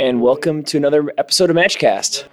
and 0.00 0.22
welcome 0.22 0.62
to 0.62 0.78
another 0.78 1.12
episode 1.18 1.50
of 1.50 1.56
Matchcast. 1.56 2.24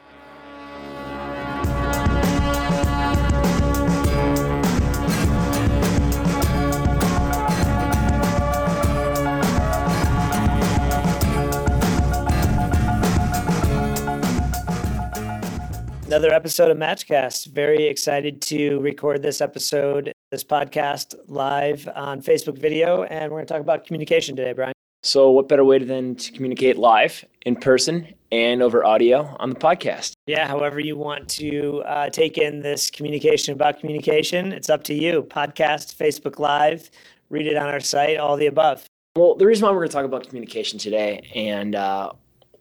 Another 16.06 16.32
episode 16.32 16.72
of 16.72 16.78
Matchcast. 16.78 17.48
Very 17.48 17.86
excited 17.88 18.42
to 18.44 18.80
record 18.80 19.22
this 19.22 19.42
episode, 19.42 20.14
this 20.32 20.46
podcast 20.46 21.16
live 21.28 21.86
on 21.94 22.22
Facebook 22.22 22.58
video, 22.58 23.04
and 23.04 23.30
we're 23.30 23.40
going 23.40 23.46
to 23.46 23.54
talk 23.54 23.62
about 23.62 23.86
communication 23.86 24.38
today, 24.38 24.54
Brian. 24.54 24.77
So, 25.08 25.32
what 25.32 25.48
better 25.48 25.64
way 25.64 25.80
than 25.80 26.16
to 26.16 26.34
communicate 26.34 26.76
live, 26.76 27.24
in 27.46 27.56
person, 27.56 28.14
and 28.30 28.62
over 28.62 28.84
audio 28.84 29.38
on 29.40 29.50
the 29.50 29.56
podcast? 29.56 30.12
Yeah, 30.26 30.46
however 30.46 30.82
you 30.82 30.98
want 30.98 31.30
to 31.30 31.82
uh, 31.86 32.10
take 32.10 32.38
in 32.38 32.60
this 32.60 32.90
communication 32.90 33.54
about 33.54 33.80
communication, 33.80 34.52
it's 34.52 34.70
up 34.70 34.84
to 34.84 34.94
you. 34.94 35.24
Podcast, 35.24 35.96
Facebook 35.96 36.40
Live, 36.40 36.92
read 37.30 37.48
it 37.48 37.56
on 37.56 37.68
our 37.68 37.80
site, 37.80 38.18
all 38.18 38.36
the 38.36 38.48
above. 38.48 38.86
Well, 39.16 39.36
the 39.36 39.46
reason 39.46 39.64
why 39.66 39.72
we're 39.72 39.78
going 39.78 39.88
to 39.88 39.94
talk 39.94 40.04
about 40.04 40.28
communication 40.28 40.78
today 40.78 41.26
and 41.34 41.74
uh, 41.74 42.12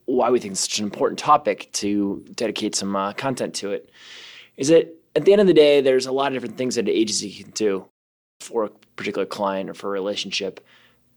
why 0.04 0.30
we 0.30 0.38
think 0.38 0.52
it's 0.52 0.60
such 0.60 0.78
an 0.78 0.84
important 0.84 1.18
topic 1.18 1.68
to 1.72 2.24
dedicate 2.36 2.76
some 2.76 2.94
uh, 2.94 3.12
content 3.14 3.54
to 3.54 3.72
it 3.72 3.90
is 4.56 4.68
that 4.68 4.94
at 5.16 5.24
the 5.24 5.32
end 5.32 5.40
of 5.40 5.48
the 5.48 5.52
day, 5.52 5.80
there's 5.80 6.06
a 6.06 6.12
lot 6.12 6.28
of 6.28 6.34
different 6.34 6.56
things 6.56 6.76
that 6.76 6.82
an 6.82 6.94
agency 6.94 7.32
can 7.32 7.50
do 7.50 7.88
for 8.38 8.66
a 8.66 8.68
particular 8.94 9.26
client 9.26 9.68
or 9.68 9.74
for 9.74 9.88
a 9.88 9.90
relationship 9.90 10.60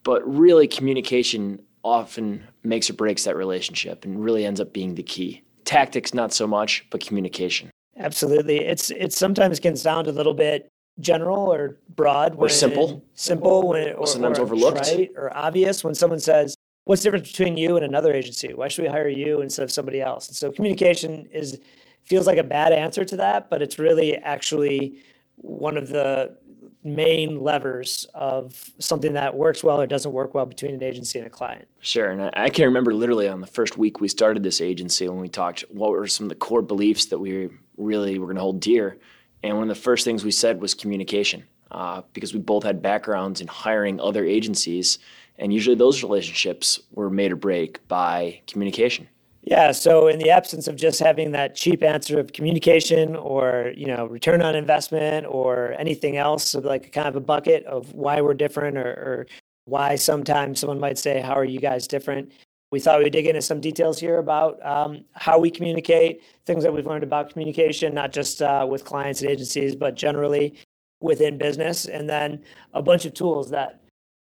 but 0.04 0.22
really 0.28 0.68
communication 0.68 1.62
often 1.84 2.44
makes 2.64 2.90
or 2.90 2.94
breaks 2.94 3.24
that 3.24 3.36
relationship 3.36 4.06
and 4.06 4.24
really 4.24 4.46
ends 4.46 4.60
up 4.60 4.74
being 4.74 4.96
the 4.96 5.04
key. 5.04 5.42
Tactics 5.66 6.14
not 6.14 6.34
so 6.34 6.48
much, 6.48 6.86
but 6.90 7.06
communication. 7.06 7.70
Absolutely. 7.98 8.60
It's 8.60 8.92
it 8.92 9.14
sometimes 9.14 9.60
can 9.60 9.76
sound 9.76 10.08
a 10.08 10.12
little 10.12 10.34
bit 10.34 10.70
general 11.00 11.54
or 11.54 11.78
broad 11.96 12.36
or 12.38 12.50
simple. 12.50 13.04
Simple 13.14 13.68
when, 13.68 13.94
or 13.94 14.08
sometimes 14.08 14.40
or 14.40 14.44
overlooked 14.44 14.90
or 15.16 15.36
obvious 15.36 15.84
when 15.84 15.96
someone 15.96 16.20
says, 16.20 16.56
"What's 16.86 17.04
the 17.04 17.12
difference 17.12 17.32
between 17.32 17.58
you 17.58 17.76
and 17.76 17.86
another 17.86 18.14
agency? 18.14 18.54
Why 18.54 18.68
should 18.68 18.84
we 18.84 18.90
hire 18.90 19.08
you 19.10 19.42
instead 19.42 19.64
of 19.64 19.72
somebody 19.72 20.02
else?" 20.02 20.28
And 20.28 20.36
so 20.36 20.52
communication 20.52 21.28
is 21.32 21.60
feels 22.04 22.26
like 22.26 22.38
a 22.38 22.44
bad 22.44 22.72
answer 22.74 23.06
to 23.06 23.16
that, 23.18 23.50
but 23.50 23.62
it's 23.62 23.78
really 23.78 24.16
actually 24.16 24.96
one 25.36 25.78
of 25.78 25.90
the 25.90 26.36
main 26.84 27.42
levers 27.42 28.06
of 28.14 28.72
something 28.80 29.14
that 29.14 29.36
works 29.36 29.64
well 29.64 29.82
or 29.82 29.88
doesn't 29.88 30.14
work 30.14 30.34
well 30.34 30.46
between 30.46 30.74
an 30.76 30.84
agency 30.84 31.20
and 31.20 31.28
a 31.28 31.30
client. 31.30 31.68
Sure. 31.82 32.10
And 32.10 32.30
I 32.34 32.50
can 32.50 32.66
remember 32.66 32.94
literally 32.94 33.28
on 33.28 33.42
the 33.42 33.48
first 33.48 33.78
week 33.78 34.00
we 34.00 34.08
started 34.08 34.44
this 34.44 34.62
agency 34.62 35.08
when 35.10 35.20
we 35.20 35.28
talked 35.28 35.62
what 35.70 35.92
were 35.92 36.08
some 36.08 36.26
of 36.26 36.30
the 36.30 36.36
core 36.36 36.62
beliefs 36.62 37.08
that 37.08 37.20
we 37.20 37.50
really 37.78 38.18
were 38.18 38.28
going 38.28 38.38
to 38.38 38.42
hold 38.42 38.62
dear. 38.62 38.98
And 39.44 39.56
one 39.56 39.70
of 39.70 39.76
the 39.76 39.82
first 39.82 40.06
things 40.06 40.24
we 40.24 40.32
said 40.32 40.62
was 40.62 40.74
communication 40.74 41.44
uh, 41.72 42.02
because 42.14 42.34
we 42.34 42.40
both 42.40 42.64
had 42.64 42.82
backgrounds 42.82 43.42
in 43.42 43.48
hiring 43.48 44.00
other 44.00 44.26
agencies. 44.26 45.00
And 45.38 45.54
usually 45.54 45.76
those 45.76 46.04
relationships 46.04 46.80
were 46.92 47.10
made 47.10 47.32
or 47.32 47.38
break 47.38 47.86
by 47.88 48.42
communication. 48.48 49.08
Yeah. 49.42 49.72
So 49.72 50.08
in 50.08 50.20
the 50.20 50.30
absence 50.30 50.68
of 50.68 50.76
just 50.76 51.00
having 51.00 51.32
that 51.32 51.56
cheap 51.56 51.82
answer 51.82 52.20
of 52.20 52.34
communication 52.34 53.16
or, 53.16 53.72
you 53.76 53.88
know, 53.88 54.06
return 54.06 54.42
on 54.42 54.56
investment 54.56 55.26
or 55.28 55.74
anything 55.80 56.18
else, 56.18 56.54
like 56.56 56.92
kind 56.92 57.08
of 57.08 57.16
a 57.16 57.22
bucket 57.22 57.64
of 57.66 57.94
why 57.94 58.20
we're 58.22 58.34
different 58.34 58.78
or, 58.78 58.90
or 58.90 59.28
why 59.66 59.96
sometimes 59.96 60.60
someone 60.60 60.80
might 60.80 60.98
say, 60.98 61.22
how 61.22 61.34
are 61.34 61.46
you 61.46 61.60
guys 61.60 61.88
different? 61.88 62.32
We 62.72 62.80
thought 62.80 63.00
we'd 63.00 63.14
dig 63.14 63.28
into 63.28 63.42
some 63.42 63.62
details 63.62 64.00
here 64.00 64.18
about 64.18 64.64
um, 64.66 65.06
how 65.14 65.40
we 65.40 65.50
communicate, 65.50 66.22
things 66.46 66.64
that 66.64 66.74
we've 66.74 66.86
learned 66.86 67.04
about 67.04 67.32
communication, 67.32 67.96
not 67.96 68.12
just 68.12 68.42
uh, 68.42 68.68
with 68.70 68.84
clients 68.84 69.22
and 69.22 69.32
agencies, 69.32 69.76
but 69.76 69.96
generally 69.96 70.56
within 71.02 71.38
business, 71.38 71.86
and 71.86 72.10
then 72.10 72.44
a 72.74 72.82
bunch 72.82 73.06
of 73.06 73.14
tools 73.14 73.50
that 73.50 73.79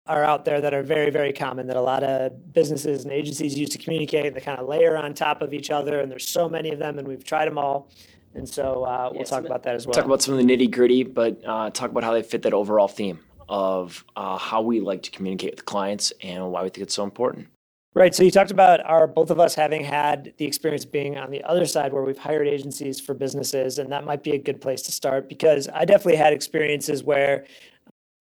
are 0.07 0.23
out 0.23 0.45
there 0.45 0.61
that 0.61 0.73
are 0.73 0.83
very, 0.83 1.09
very 1.09 1.33
common 1.33 1.67
that 1.67 1.75
a 1.75 1.81
lot 1.81 2.03
of 2.03 2.53
businesses 2.53 3.03
and 3.03 3.13
agencies 3.13 3.57
use 3.57 3.69
to 3.69 3.77
communicate. 3.77 4.33
They 4.33 4.41
kind 4.41 4.59
of 4.59 4.67
layer 4.67 4.97
on 4.97 5.13
top 5.13 5.41
of 5.41 5.53
each 5.53 5.69
other, 5.69 5.99
and 5.99 6.11
there's 6.11 6.27
so 6.27 6.47
many 6.49 6.71
of 6.71 6.79
them, 6.79 6.99
and 6.99 7.07
we've 7.07 7.23
tried 7.23 7.47
them 7.47 7.57
all. 7.57 7.89
And 8.33 8.47
so 8.47 8.83
uh, 8.83 9.09
we'll 9.11 9.21
yeah, 9.21 9.25
talk 9.25 9.45
about 9.45 9.63
that 9.63 9.75
as 9.75 9.87
well. 9.87 9.93
Talk 9.93 10.05
about 10.05 10.21
some 10.21 10.33
of 10.35 10.39
the 10.39 10.45
nitty 10.45 10.71
gritty, 10.71 11.03
but 11.03 11.41
uh, 11.45 11.69
talk 11.71 11.91
about 11.91 12.03
how 12.03 12.13
they 12.13 12.23
fit 12.23 12.43
that 12.43 12.53
overall 12.53 12.87
theme 12.87 13.19
of 13.49 14.03
uh, 14.15 14.37
how 14.37 14.61
we 14.61 14.79
like 14.79 15.03
to 15.03 15.11
communicate 15.11 15.51
with 15.51 15.65
clients 15.65 16.11
and 16.21 16.51
why 16.51 16.63
we 16.63 16.69
think 16.69 16.83
it's 16.83 16.93
so 16.93 17.03
important. 17.03 17.47
Right. 17.93 18.13
So 18.13 18.21
you 18.21 18.29
talked 18.29 18.51
about 18.51 18.85
our 18.85 19.07
both 19.07 19.31
of 19.31 19.39
us 19.39 19.55
having 19.55 19.83
had 19.83 20.31
the 20.37 20.45
experience 20.45 20.85
being 20.85 21.17
on 21.17 21.31
the 21.31 21.43
other 21.43 21.65
side 21.65 21.91
where 21.91 22.03
we've 22.03 22.17
hired 22.17 22.47
agencies 22.47 22.99
for 22.99 23.15
businesses, 23.15 23.79
and 23.79 23.91
that 23.91 24.05
might 24.05 24.21
be 24.21 24.33
a 24.33 24.37
good 24.37 24.61
place 24.61 24.83
to 24.83 24.91
start 24.91 25.27
because 25.27 25.67
I 25.73 25.83
definitely 25.85 26.17
had 26.17 26.31
experiences 26.31 27.03
where 27.03 27.45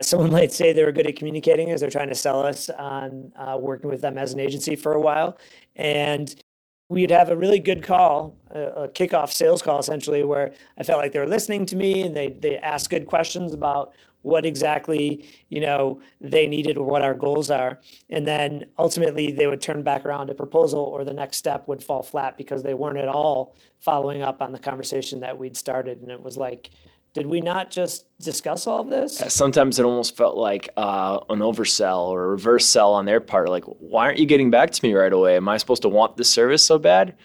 someone 0.03 0.31
might 0.31 0.53
say 0.53 0.73
they 0.73 0.85
were 0.85 0.93
good 0.93 1.07
at 1.07 1.17
communicating 1.17 1.71
as 1.71 1.81
they're 1.81 1.91
trying 1.91 2.09
to 2.09 2.15
sell 2.15 2.41
us 2.45 2.69
on 2.71 3.33
uh, 3.37 3.57
working 3.59 3.89
with 3.89 4.01
them 4.01 4.19
as 4.19 4.33
an 4.33 4.41
agency 4.41 4.77
for 4.77 4.93
a 4.93 5.01
while. 5.01 5.39
And 5.75 6.35
we'd 6.89 7.11
have 7.11 7.31
a 7.31 7.37
really 7.37 7.59
good 7.59 7.83
call, 7.83 8.37
a, 8.51 8.61
a 8.61 8.89
kickoff 8.89 9.33
sales 9.33 9.63
call 9.63 9.79
essentially, 9.79 10.23
where 10.23 10.53
I 10.79 10.83
felt 10.83 11.01
like 11.01 11.13
they 11.13 11.19
were 11.19 11.27
listening 11.27 11.67
to 11.67 11.77
me 11.77 12.03
and 12.03 12.15
they, 12.15 12.29
they 12.29 12.59
asked 12.59 12.91
good 12.91 13.07
questions 13.07 13.53
about 13.53 13.93
what 14.27 14.45
exactly 14.45 15.25
you 15.51 15.61
know 15.61 16.01
they 16.21 16.49
needed 16.49 16.77
or 16.77 16.85
what 16.85 17.01
our 17.01 17.15
goals 17.15 17.49
are 17.49 17.79
and 18.11 18.27
then 18.27 18.65
ultimately 18.77 19.31
they 19.31 19.47
would 19.47 19.61
turn 19.61 19.85
back 19.85 20.05
around 20.05 20.29
a 20.29 20.35
proposal 20.35 20.81
or 20.81 21.05
the 21.05 21.13
next 21.13 21.37
step 21.37 21.69
would 21.69 21.81
fall 21.81 22.03
flat 22.03 22.37
because 22.37 22.65
they 22.65 22.75
weren't 22.75 22.99
at 22.99 23.07
all 23.07 23.55
following 23.79 24.23
up 24.23 24.43
on 24.43 24.51
the 24.51 24.59
conversation 24.59 25.21
that 25.21 25.39
we'd 25.39 25.57
started 25.57 26.01
and 26.03 26.11
it 26.11 26.21
was 26.21 26.37
like 26.37 26.71
did 27.17 27.27
we 27.29 27.41
not 27.41 27.71
just 27.71 28.05
discuss 28.19 28.67
all 28.67 28.81
of 28.81 28.91
this? 28.91 29.17
Sometimes 29.29 29.79
it 29.79 29.87
almost 29.87 30.19
felt 30.19 30.37
like 30.37 30.69
uh, 30.77 31.19
an 31.31 31.39
oversell 31.39 32.09
or 32.09 32.25
a 32.25 32.29
reverse 32.29 32.67
sell 32.67 32.93
on 32.93 33.07
their 33.07 33.21
part. 33.21 33.49
Like, 33.49 33.65
why 33.65 34.05
aren't 34.05 34.19
you 34.19 34.27
getting 34.27 34.51
back 34.51 34.71
to 34.71 34.85
me 34.87 34.93
right 34.93 35.15
away? 35.15 35.37
Am 35.37 35.49
I 35.49 35.57
supposed 35.57 35.81
to 35.83 35.89
want 35.89 36.19
this 36.19 36.29
service 36.29 36.63
so 36.63 36.79
bad? 36.79 37.17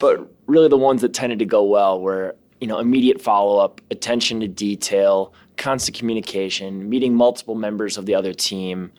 But 0.00 0.30
really, 0.46 0.68
the 0.68 0.76
ones 0.76 1.00
that 1.00 1.14
tended 1.14 1.38
to 1.38 1.46
go 1.46 1.64
well 1.64 1.98
were, 1.98 2.36
you 2.60 2.66
know, 2.66 2.78
immediate 2.78 3.22
follow 3.22 3.56
up, 3.56 3.80
attention 3.90 4.38
to 4.40 4.48
detail, 4.48 5.32
constant 5.56 5.96
communication, 5.96 6.86
meeting 6.86 7.14
multiple 7.14 7.54
members 7.54 7.96
of 7.96 8.04
the 8.04 8.14
other 8.14 8.34
team, 8.34 8.92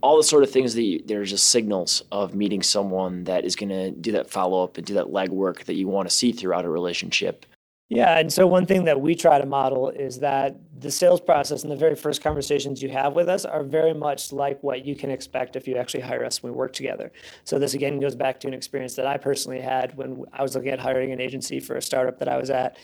all 0.00 0.16
the 0.16 0.22
sort 0.22 0.44
of 0.44 0.50
things 0.52 0.74
that 0.74 0.82
you, 0.82 1.02
there's 1.04 1.30
just 1.30 1.48
signals 1.48 2.04
of 2.12 2.36
meeting 2.36 2.62
someone 2.62 3.24
that 3.24 3.44
is 3.44 3.56
going 3.56 3.70
to 3.70 3.90
do 3.90 4.12
that 4.12 4.30
follow 4.30 4.62
up 4.62 4.76
and 4.76 4.86
do 4.86 4.94
that 4.94 5.06
legwork 5.06 5.64
that 5.64 5.74
you 5.74 5.88
want 5.88 6.08
to 6.08 6.14
see 6.14 6.30
throughout 6.30 6.64
a 6.64 6.70
relationship. 6.70 7.46
Yeah, 7.94 8.18
and 8.18 8.32
so 8.32 8.46
one 8.46 8.64
thing 8.64 8.84
that 8.84 9.02
we 9.02 9.14
try 9.14 9.38
to 9.38 9.44
model 9.44 9.90
is 9.90 10.18
that 10.20 10.56
the 10.80 10.90
sales 10.90 11.20
process 11.20 11.62
and 11.62 11.70
the 11.70 11.76
very 11.76 11.94
first 11.94 12.22
conversations 12.22 12.82
you 12.82 12.88
have 12.88 13.12
with 13.12 13.28
us 13.28 13.44
are 13.44 13.62
very 13.62 13.92
much 13.92 14.32
like 14.32 14.62
what 14.62 14.86
you 14.86 14.96
can 14.96 15.10
expect 15.10 15.56
if 15.56 15.68
you 15.68 15.76
actually 15.76 16.00
hire 16.00 16.24
us 16.24 16.42
when 16.42 16.54
we 16.54 16.56
work 16.56 16.72
together. 16.72 17.12
So 17.44 17.58
this 17.58 17.74
again 17.74 18.00
goes 18.00 18.16
back 18.16 18.40
to 18.40 18.48
an 18.48 18.54
experience 18.54 18.94
that 18.94 19.06
I 19.06 19.18
personally 19.18 19.60
had 19.60 19.94
when 19.94 20.24
I 20.32 20.40
was 20.40 20.54
looking 20.54 20.70
at 20.70 20.78
hiring 20.78 21.12
an 21.12 21.20
agency 21.20 21.60
for 21.60 21.76
a 21.76 21.82
startup 21.82 22.18
that 22.20 22.28
I 22.28 22.38
was 22.38 22.48
at. 22.48 22.78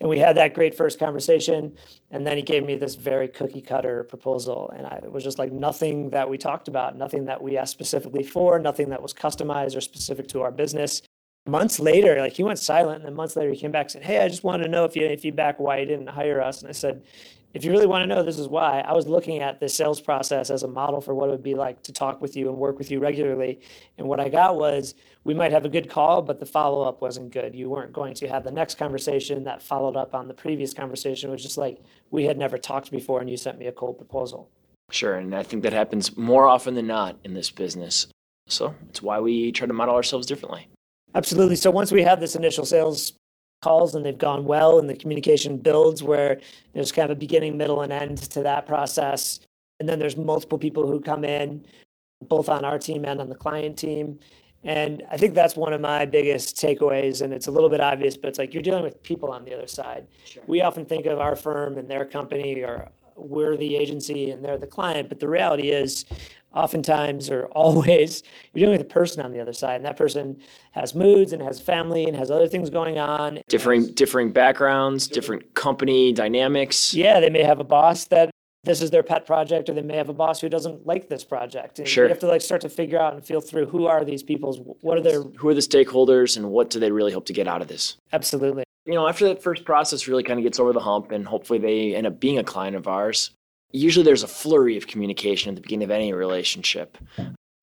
And 0.00 0.08
we 0.08 0.18
had 0.18 0.34
that 0.38 0.54
great 0.54 0.74
first 0.74 0.98
conversation, 0.98 1.76
and 2.10 2.26
then 2.26 2.38
he 2.38 2.42
gave 2.42 2.64
me 2.64 2.76
this 2.76 2.94
very 2.94 3.28
cookie 3.28 3.60
cutter 3.60 4.04
proposal, 4.04 4.72
and 4.74 4.86
I, 4.86 5.00
it 5.04 5.12
was 5.12 5.22
just 5.22 5.38
like 5.38 5.52
nothing 5.52 6.08
that 6.10 6.30
we 6.30 6.38
talked 6.38 6.68
about, 6.68 6.96
nothing 6.96 7.26
that 7.26 7.42
we 7.42 7.58
asked 7.58 7.72
specifically 7.72 8.22
for, 8.22 8.58
nothing 8.58 8.88
that 8.88 9.02
was 9.02 9.12
customized 9.12 9.76
or 9.76 9.82
specific 9.82 10.26
to 10.28 10.40
our 10.40 10.50
business 10.50 11.02
months 11.46 11.78
later, 11.78 12.20
like 12.20 12.32
he 12.32 12.42
went 12.42 12.58
silent, 12.58 12.96
and 12.96 13.06
then 13.06 13.14
months 13.14 13.36
later 13.36 13.50
he 13.50 13.58
came 13.58 13.72
back 13.72 13.86
and 13.86 13.92
said, 13.92 14.04
"Hey, 14.04 14.18
I 14.18 14.28
just 14.28 14.44
wanted 14.44 14.64
to 14.64 14.70
know 14.70 14.84
if 14.84 14.96
you 14.96 15.02
had 15.02 15.12
any 15.12 15.20
feedback 15.20 15.58
why 15.58 15.78
you 15.78 15.86
didn't 15.86 16.08
hire 16.08 16.40
us." 16.40 16.60
And 16.60 16.68
I 16.68 16.72
said, 16.72 17.02
"If 17.52 17.64
you 17.64 17.70
really 17.70 17.86
want 17.86 18.02
to 18.02 18.06
know, 18.06 18.22
this 18.22 18.38
is 18.38 18.48
why." 18.48 18.80
I 18.80 18.94
was 18.94 19.06
looking 19.06 19.40
at 19.40 19.60
the 19.60 19.68
sales 19.68 20.00
process 20.00 20.50
as 20.50 20.62
a 20.62 20.68
model 20.68 21.00
for 21.00 21.14
what 21.14 21.28
it 21.28 21.32
would 21.32 21.42
be 21.42 21.54
like 21.54 21.82
to 21.82 21.92
talk 21.92 22.20
with 22.20 22.36
you 22.36 22.48
and 22.48 22.58
work 22.58 22.78
with 22.78 22.90
you 22.90 22.98
regularly, 22.98 23.60
and 23.98 24.08
what 24.08 24.20
I 24.20 24.28
got 24.28 24.56
was 24.56 24.94
we 25.24 25.34
might 25.34 25.52
have 25.52 25.64
a 25.64 25.68
good 25.68 25.88
call, 25.90 26.22
but 26.22 26.40
the 26.40 26.46
follow 26.46 26.82
up 26.82 27.00
wasn't 27.00 27.32
good. 27.32 27.54
You 27.54 27.68
weren't 27.70 27.92
going 27.92 28.14
to 28.14 28.28
have 28.28 28.44
the 28.44 28.50
next 28.50 28.76
conversation 28.76 29.44
that 29.44 29.62
followed 29.62 29.96
up 29.96 30.14
on 30.14 30.28
the 30.28 30.34
previous 30.34 30.72
conversation, 30.72 31.30
which 31.30 31.44
is 31.44 31.58
like 31.58 31.78
we 32.10 32.24
had 32.24 32.38
never 32.38 32.58
talked 32.58 32.90
before, 32.90 33.20
and 33.20 33.28
you 33.28 33.36
sent 33.36 33.58
me 33.58 33.66
a 33.66 33.72
cold 33.72 33.98
proposal. 33.98 34.48
Sure, 34.90 35.14
and 35.14 35.34
I 35.34 35.42
think 35.42 35.62
that 35.62 35.72
happens 35.72 36.16
more 36.16 36.46
often 36.46 36.74
than 36.74 36.86
not 36.86 37.16
in 37.24 37.34
this 37.34 37.50
business. 37.50 38.06
So 38.46 38.74
it's 38.88 39.02
why 39.02 39.20
we 39.20 39.50
try 39.52 39.66
to 39.66 39.72
model 39.72 39.94
ourselves 39.94 40.26
differently. 40.26 40.68
Absolutely. 41.14 41.56
So 41.56 41.70
once 41.70 41.92
we 41.92 42.02
have 42.02 42.20
this 42.20 42.34
initial 42.34 42.64
sales 42.64 43.12
calls 43.62 43.94
and 43.94 44.04
they've 44.04 44.18
gone 44.18 44.44
well 44.44 44.78
and 44.78 44.88
the 44.90 44.96
communication 44.96 45.56
builds 45.56 46.02
where 46.02 46.40
there's 46.72 46.92
kind 46.92 47.10
of 47.10 47.16
a 47.16 47.18
beginning, 47.18 47.56
middle, 47.56 47.82
and 47.82 47.92
end 47.92 48.18
to 48.18 48.42
that 48.42 48.66
process. 48.66 49.40
And 49.80 49.88
then 49.88 49.98
there's 49.98 50.16
multiple 50.16 50.58
people 50.58 50.86
who 50.86 51.00
come 51.00 51.24
in, 51.24 51.64
both 52.28 52.48
on 52.48 52.64
our 52.64 52.78
team 52.78 53.04
and 53.04 53.20
on 53.20 53.28
the 53.28 53.34
client 53.34 53.78
team. 53.78 54.18
And 54.64 55.02
I 55.10 55.16
think 55.16 55.34
that's 55.34 55.56
one 55.56 55.72
of 55.72 55.80
my 55.80 56.06
biggest 56.06 56.56
takeaways. 56.56 57.22
And 57.22 57.32
it's 57.32 57.46
a 57.46 57.50
little 57.50 57.68
bit 57.68 57.80
obvious, 57.80 58.16
but 58.16 58.28
it's 58.28 58.38
like 58.38 58.54
you're 58.54 58.62
dealing 58.62 58.82
with 58.82 59.02
people 59.02 59.30
on 59.30 59.44
the 59.44 59.54
other 59.54 59.66
side. 59.66 60.06
Sure. 60.24 60.42
We 60.46 60.62
often 60.62 60.84
think 60.84 61.06
of 61.06 61.18
our 61.18 61.36
firm 61.36 61.78
and 61.78 61.88
their 61.88 62.04
company 62.04 62.62
or 62.62 62.90
we're 63.16 63.56
the 63.56 63.76
agency 63.76 64.30
and 64.30 64.44
they're 64.44 64.58
the 64.58 64.66
client. 64.66 65.08
But 65.08 65.20
the 65.20 65.28
reality 65.28 65.70
is, 65.70 66.04
oftentimes 66.54 67.30
or 67.30 67.46
always, 67.52 68.22
you're 68.52 68.66
dealing 68.66 68.78
with 68.78 68.86
a 68.86 68.92
person 68.92 69.24
on 69.24 69.32
the 69.32 69.40
other 69.40 69.52
side, 69.52 69.76
and 69.76 69.84
that 69.84 69.96
person 69.96 70.38
has 70.72 70.94
moods 70.94 71.32
and 71.32 71.42
has 71.42 71.60
family 71.60 72.04
and 72.04 72.16
has 72.16 72.30
other 72.30 72.48
things 72.48 72.70
going 72.70 72.98
on. 72.98 73.40
Differing 73.48 73.92
differing 73.94 74.32
backgrounds, 74.32 75.08
different 75.08 75.54
company 75.54 76.12
dynamics. 76.12 76.94
Yeah, 76.94 77.20
they 77.20 77.30
may 77.30 77.42
have 77.42 77.60
a 77.60 77.64
boss 77.64 78.06
that 78.06 78.30
this 78.64 78.80
is 78.80 78.90
their 78.90 79.02
pet 79.02 79.26
project, 79.26 79.68
or 79.68 79.74
they 79.74 79.82
may 79.82 79.96
have 79.96 80.08
a 80.08 80.14
boss 80.14 80.40
who 80.40 80.48
doesn't 80.48 80.86
like 80.86 81.08
this 81.08 81.22
project. 81.22 81.78
And 81.78 81.86
Sure. 81.86 82.04
You 82.04 82.08
have 82.08 82.18
to 82.20 82.26
like 82.26 82.40
start 82.40 82.62
to 82.62 82.70
figure 82.70 82.98
out 82.98 83.12
and 83.12 83.24
feel 83.24 83.42
through 83.42 83.66
who 83.66 83.86
are 83.86 84.04
these 84.04 84.22
people's, 84.22 84.58
what 84.80 84.96
are 84.96 85.02
their 85.02 85.22
Who 85.22 85.48
are 85.48 85.54
the 85.54 85.60
stakeholders 85.60 86.36
and 86.38 86.50
what 86.50 86.70
do 86.70 86.80
they 86.80 86.90
really 86.90 87.12
hope 87.12 87.26
to 87.26 87.34
get 87.34 87.46
out 87.46 87.60
of 87.60 87.68
this? 87.68 87.96
absolutely. 88.12 88.63
You 88.86 88.94
know, 88.94 89.08
after 89.08 89.26
that 89.28 89.42
first 89.42 89.64
process 89.64 90.06
really 90.08 90.22
kind 90.22 90.38
of 90.38 90.44
gets 90.44 90.60
over 90.60 90.72
the 90.72 90.80
hump 90.80 91.10
and 91.10 91.26
hopefully 91.26 91.58
they 91.58 91.94
end 91.94 92.06
up 92.06 92.20
being 92.20 92.38
a 92.38 92.44
client 92.44 92.76
of 92.76 92.86
ours, 92.86 93.30
usually 93.72 94.04
there's 94.04 94.22
a 94.22 94.28
flurry 94.28 94.76
of 94.76 94.86
communication 94.86 95.50
at 95.50 95.54
the 95.56 95.62
beginning 95.62 95.84
of 95.84 95.90
any 95.90 96.12
relationship. 96.12 96.98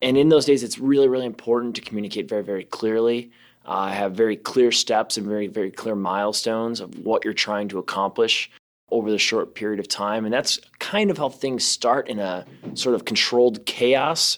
And 0.01 0.17
in 0.17 0.29
those 0.29 0.45
days, 0.45 0.63
it's 0.63 0.79
really, 0.79 1.07
really 1.07 1.27
important 1.27 1.75
to 1.75 1.81
communicate 1.81 2.27
very, 2.27 2.43
very 2.43 2.63
clearly, 2.63 3.31
uh, 3.65 3.89
have 3.89 4.13
very 4.13 4.35
clear 4.35 4.71
steps 4.71 5.17
and 5.17 5.27
very, 5.27 5.47
very 5.47 5.69
clear 5.69 5.95
milestones 5.95 6.79
of 6.79 6.97
what 6.99 7.23
you're 7.23 7.33
trying 7.33 7.67
to 7.69 7.77
accomplish 7.77 8.49
over 8.89 9.11
the 9.11 9.19
short 9.19 9.53
period 9.53 9.79
of 9.79 9.87
time. 9.87 10.25
And 10.25 10.33
that's 10.33 10.59
kind 10.79 11.11
of 11.11 11.17
how 11.17 11.29
things 11.29 11.63
start 11.63 12.09
in 12.09 12.19
a 12.19 12.45
sort 12.73 12.95
of 12.95 13.05
controlled 13.05 13.65
chaos. 13.65 14.37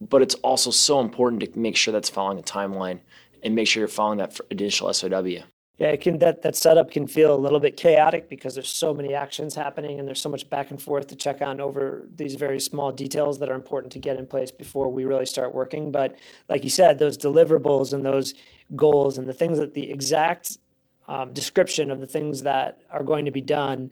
But 0.00 0.22
it's 0.22 0.34
also 0.36 0.70
so 0.70 0.98
important 1.00 1.42
to 1.42 1.58
make 1.58 1.76
sure 1.76 1.92
that's 1.92 2.08
following 2.08 2.38
a 2.38 2.42
timeline 2.42 2.98
and 3.44 3.54
make 3.54 3.68
sure 3.68 3.82
you're 3.82 3.88
following 3.88 4.18
that 4.18 4.40
initial 4.50 4.92
SOW. 4.92 5.44
Yeah, 5.82 5.88
it 5.88 6.00
can 6.00 6.18
that 6.18 6.42
that 6.42 6.54
setup 6.54 6.92
can 6.92 7.08
feel 7.08 7.34
a 7.34 7.36
little 7.36 7.58
bit 7.58 7.76
chaotic 7.76 8.28
because 8.28 8.54
there's 8.54 8.68
so 8.68 8.94
many 8.94 9.14
actions 9.14 9.56
happening 9.56 9.98
and 9.98 10.06
there's 10.06 10.20
so 10.20 10.28
much 10.28 10.48
back 10.48 10.70
and 10.70 10.80
forth 10.80 11.08
to 11.08 11.16
check 11.16 11.42
on 11.42 11.60
over 11.60 12.06
these 12.14 12.36
very 12.36 12.60
small 12.60 12.92
details 12.92 13.40
that 13.40 13.48
are 13.50 13.56
important 13.56 13.92
to 13.94 13.98
get 13.98 14.16
in 14.16 14.24
place 14.24 14.52
before 14.52 14.88
we 14.88 15.04
really 15.04 15.26
start 15.26 15.52
working. 15.52 15.90
But 15.90 16.14
like 16.48 16.62
you 16.62 16.70
said, 16.70 17.00
those 17.00 17.18
deliverables 17.18 17.92
and 17.92 18.06
those 18.06 18.34
goals 18.76 19.18
and 19.18 19.28
the 19.28 19.32
things 19.32 19.58
that 19.58 19.74
the 19.74 19.90
exact 19.90 20.56
um, 21.08 21.32
description 21.32 21.90
of 21.90 21.98
the 21.98 22.06
things 22.06 22.42
that 22.42 22.82
are 22.92 23.02
going 23.02 23.24
to 23.24 23.32
be 23.32 23.40
done 23.40 23.90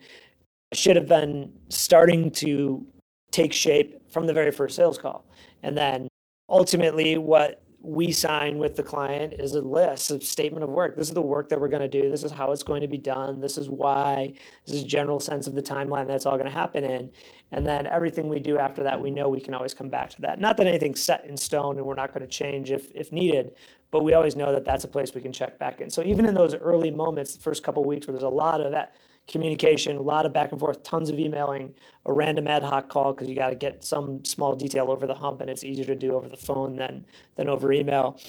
should 0.72 0.94
have 0.94 1.08
been 1.08 1.52
starting 1.70 2.30
to 2.30 2.86
take 3.32 3.52
shape 3.52 4.00
from 4.12 4.28
the 4.28 4.32
very 4.32 4.52
first 4.52 4.76
sales 4.76 4.96
call. 4.96 5.24
And 5.64 5.76
then 5.76 6.06
ultimately, 6.48 7.18
what 7.18 7.64
we 7.82 8.12
sign 8.12 8.58
with 8.58 8.76
the 8.76 8.82
client 8.82 9.32
is 9.38 9.54
a 9.54 9.60
list, 9.62 10.10
a 10.10 10.20
statement 10.20 10.62
of 10.62 10.68
work. 10.68 10.96
This 10.96 11.08
is 11.08 11.14
the 11.14 11.22
work 11.22 11.48
that 11.48 11.58
we're 11.58 11.68
going 11.68 11.88
to 11.88 11.88
do. 11.88 12.10
This 12.10 12.24
is 12.24 12.30
how 12.30 12.52
it's 12.52 12.62
going 12.62 12.82
to 12.82 12.88
be 12.88 12.98
done. 12.98 13.40
This 13.40 13.56
is 13.56 13.70
why. 13.70 14.34
This 14.66 14.76
is 14.76 14.82
a 14.82 14.86
general 14.86 15.18
sense 15.18 15.46
of 15.46 15.54
the 15.54 15.62
timeline 15.62 16.06
that's 16.06 16.26
all 16.26 16.36
going 16.36 16.48
to 16.48 16.52
happen 16.52 16.84
in. 16.84 17.10
And 17.52 17.66
then 17.66 17.86
everything 17.86 18.28
we 18.28 18.38
do 18.38 18.58
after 18.58 18.82
that, 18.82 19.00
we 19.00 19.10
know 19.10 19.28
we 19.28 19.40
can 19.40 19.54
always 19.54 19.72
come 19.72 19.88
back 19.88 20.10
to 20.10 20.20
that. 20.22 20.40
Not 20.40 20.58
that 20.58 20.66
anything's 20.66 21.02
set 21.02 21.24
in 21.24 21.36
stone 21.38 21.78
and 21.78 21.86
we're 21.86 21.94
not 21.94 22.12
going 22.12 22.20
to 22.20 22.28
change 22.28 22.70
if, 22.70 22.90
if 22.94 23.12
needed, 23.12 23.52
but 23.90 24.04
we 24.04 24.12
always 24.12 24.36
know 24.36 24.52
that 24.52 24.64
that's 24.64 24.84
a 24.84 24.88
place 24.88 25.14
we 25.14 25.22
can 25.22 25.32
check 25.32 25.58
back 25.58 25.80
in. 25.80 25.88
So 25.88 26.02
even 26.02 26.26
in 26.26 26.34
those 26.34 26.54
early 26.54 26.90
moments, 26.90 27.34
the 27.34 27.42
first 27.42 27.62
couple 27.62 27.84
weeks 27.84 28.06
where 28.06 28.12
there's 28.12 28.24
a 28.24 28.28
lot 28.28 28.60
of 28.60 28.72
that 28.72 28.94
communication, 29.28 29.96
a 29.96 30.02
lot 30.02 30.26
of 30.26 30.32
back 30.32 30.50
and 30.52 30.60
forth, 30.60 30.82
tons 30.82 31.10
of 31.10 31.18
emailing, 31.18 31.74
a 32.06 32.12
random 32.12 32.46
ad 32.48 32.62
hoc 32.62 32.88
call 32.88 33.12
because 33.12 33.28
you 33.28 33.34
got 33.34 33.50
to 33.50 33.56
get 33.56 33.84
some 33.84 34.24
small 34.24 34.54
detail 34.54 34.90
over 34.90 35.06
the 35.06 35.14
hump, 35.14 35.40
and 35.40 35.48
it's 35.48 35.64
easier 35.64 35.84
to 35.84 35.94
do 35.94 36.14
over 36.14 36.28
the 36.28 36.36
phone 36.36 36.76
than 36.76 37.04
than 37.36 37.48
over 37.48 37.72
email. 37.72 38.20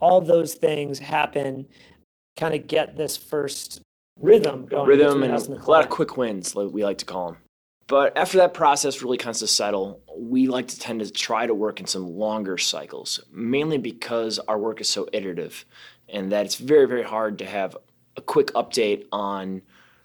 All 0.00 0.20
those 0.20 0.54
things 0.54 0.98
happen, 0.98 1.66
kind 2.36 2.54
of 2.54 2.66
get 2.66 2.96
this 2.96 3.16
first 3.16 3.80
rhythm 4.20 4.66
going. 4.66 4.88
rhythm 4.88 5.22
and 5.22 5.32
a 5.32 5.70
lot 5.70 5.84
of 5.84 5.90
quick 5.90 6.16
wins, 6.16 6.54
like 6.54 6.70
we 6.70 6.84
like 6.84 6.98
to 6.98 7.04
call 7.04 7.32
them. 7.32 7.38
But 7.88 8.16
after 8.18 8.36
that 8.38 8.52
process 8.52 9.02
really 9.02 9.16
comes 9.16 9.38
to 9.38 9.46
settle, 9.46 10.02
we 10.14 10.46
like 10.46 10.68
to 10.68 10.78
tend 10.78 11.00
to 11.00 11.10
try 11.10 11.46
to 11.46 11.54
work 11.54 11.80
in 11.80 11.86
some 11.86 12.06
longer 12.06 12.58
cycles, 12.58 13.18
mainly 13.32 13.78
because 13.78 14.38
our 14.40 14.58
work 14.58 14.82
is 14.82 14.90
so 14.90 15.08
iterative 15.12 15.64
and 16.08 16.30
that 16.32 16.44
it's 16.44 16.56
very, 16.56 16.86
very 16.86 17.02
hard 17.02 17.38
to 17.38 17.46
have 17.46 17.76
a 18.18 18.20
quick 18.20 18.48
update 18.48 19.06
on 19.10 19.62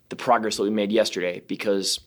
the 0.09 0.15
progress 0.15 0.57
that 0.57 0.63
we 0.63 0.69
made 0.69 0.91
yesterday 0.91 1.41
because 1.47 1.99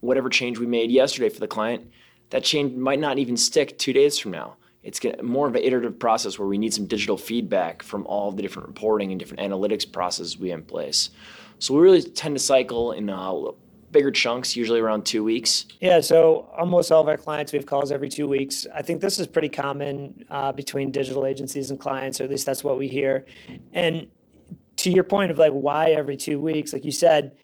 whatever 0.00 0.28
change 0.28 0.58
we 0.58 0.66
made 0.66 0.90
yesterday 0.90 1.28
for 1.28 1.40
the 1.40 1.46
client, 1.46 1.90
that 2.30 2.44
change 2.44 2.74
might 2.74 2.98
not 2.98 3.18
even 3.18 3.36
stick 3.36 3.78
two 3.78 3.92
days 3.92 4.18
from 4.18 4.32
now. 4.32 4.56
It's 4.82 5.00
more 5.22 5.46
of 5.46 5.54
an 5.54 5.62
iterative 5.62 5.98
process 5.98 6.38
where 6.38 6.48
we 6.48 6.58
need 6.58 6.74
some 6.74 6.86
digital 6.86 7.16
feedback 7.16 7.82
from 7.82 8.04
all 8.06 8.32
the 8.32 8.42
different 8.42 8.68
reporting 8.68 9.12
and 9.12 9.18
different 9.18 9.40
analytics 9.40 9.90
processes 9.90 10.38
we 10.38 10.48
have 10.50 10.60
in 10.60 10.64
place. 10.64 11.10
So 11.60 11.74
we 11.74 11.80
really 11.80 12.02
tend 12.02 12.34
to 12.34 12.40
cycle 12.40 12.90
in 12.92 13.08
uh, 13.08 13.32
bigger 13.92 14.10
chunks, 14.10 14.56
usually 14.56 14.80
around 14.80 15.04
two 15.04 15.22
weeks. 15.22 15.66
Yeah, 15.80 16.00
so 16.00 16.50
almost 16.56 16.90
all 16.90 17.00
of 17.00 17.08
our 17.08 17.16
clients, 17.16 17.52
we 17.52 17.58
have 17.58 17.66
calls 17.66 17.92
every 17.92 18.08
two 18.08 18.26
weeks. 18.26 18.66
I 18.74 18.82
think 18.82 19.00
this 19.00 19.20
is 19.20 19.28
pretty 19.28 19.50
common 19.50 20.24
uh, 20.30 20.50
between 20.50 20.90
digital 20.90 21.26
agencies 21.26 21.70
and 21.70 21.78
clients, 21.78 22.20
or 22.20 22.24
at 22.24 22.30
least 22.30 22.46
that's 22.46 22.64
what 22.64 22.78
we 22.78 22.88
hear. 22.88 23.24
And 23.72 24.08
to 24.76 24.90
your 24.90 25.04
point 25.04 25.30
of 25.30 25.38
like 25.38 25.52
why 25.52 25.90
every 25.90 26.16
two 26.16 26.40
weeks, 26.40 26.72
like 26.72 26.84
you 26.84 26.92
said, 26.92 27.36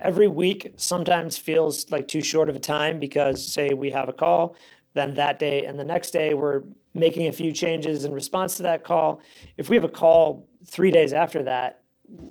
every 0.00 0.28
week 0.28 0.72
sometimes 0.76 1.36
feels 1.36 1.90
like 1.90 2.08
too 2.08 2.22
short 2.22 2.48
of 2.48 2.56
a 2.56 2.60
time 2.60 2.98
because 2.98 3.46
say 3.46 3.70
we 3.74 3.90
have 3.90 4.08
a 4.08 4.12
call, 4.12 4.56
then 4.94 5.14
that 5.14 5.38
day 5.38 5.66
and 5.66 5.78
the 5.78 5.84
next 5.84 6.10
day 6.10 6.34
we're 6.34 6.62
making 6.94 7.28
a 7.28 7.32
few 7.32 7.52
changes 7.52 8.04
in 8.04 8.12
response 8.12 8.56
to 8.56 8.62
that 8.64 8.84
call. 8.84 9.20
If 9.56 9.68
we 9.68 9.76
have 9.76 9.84
a 9.84 9.88
call 9.88 10.48
three 10.66 10.90
days 10.90 11.12
after 11.12 11.42
that, 11.44 11.82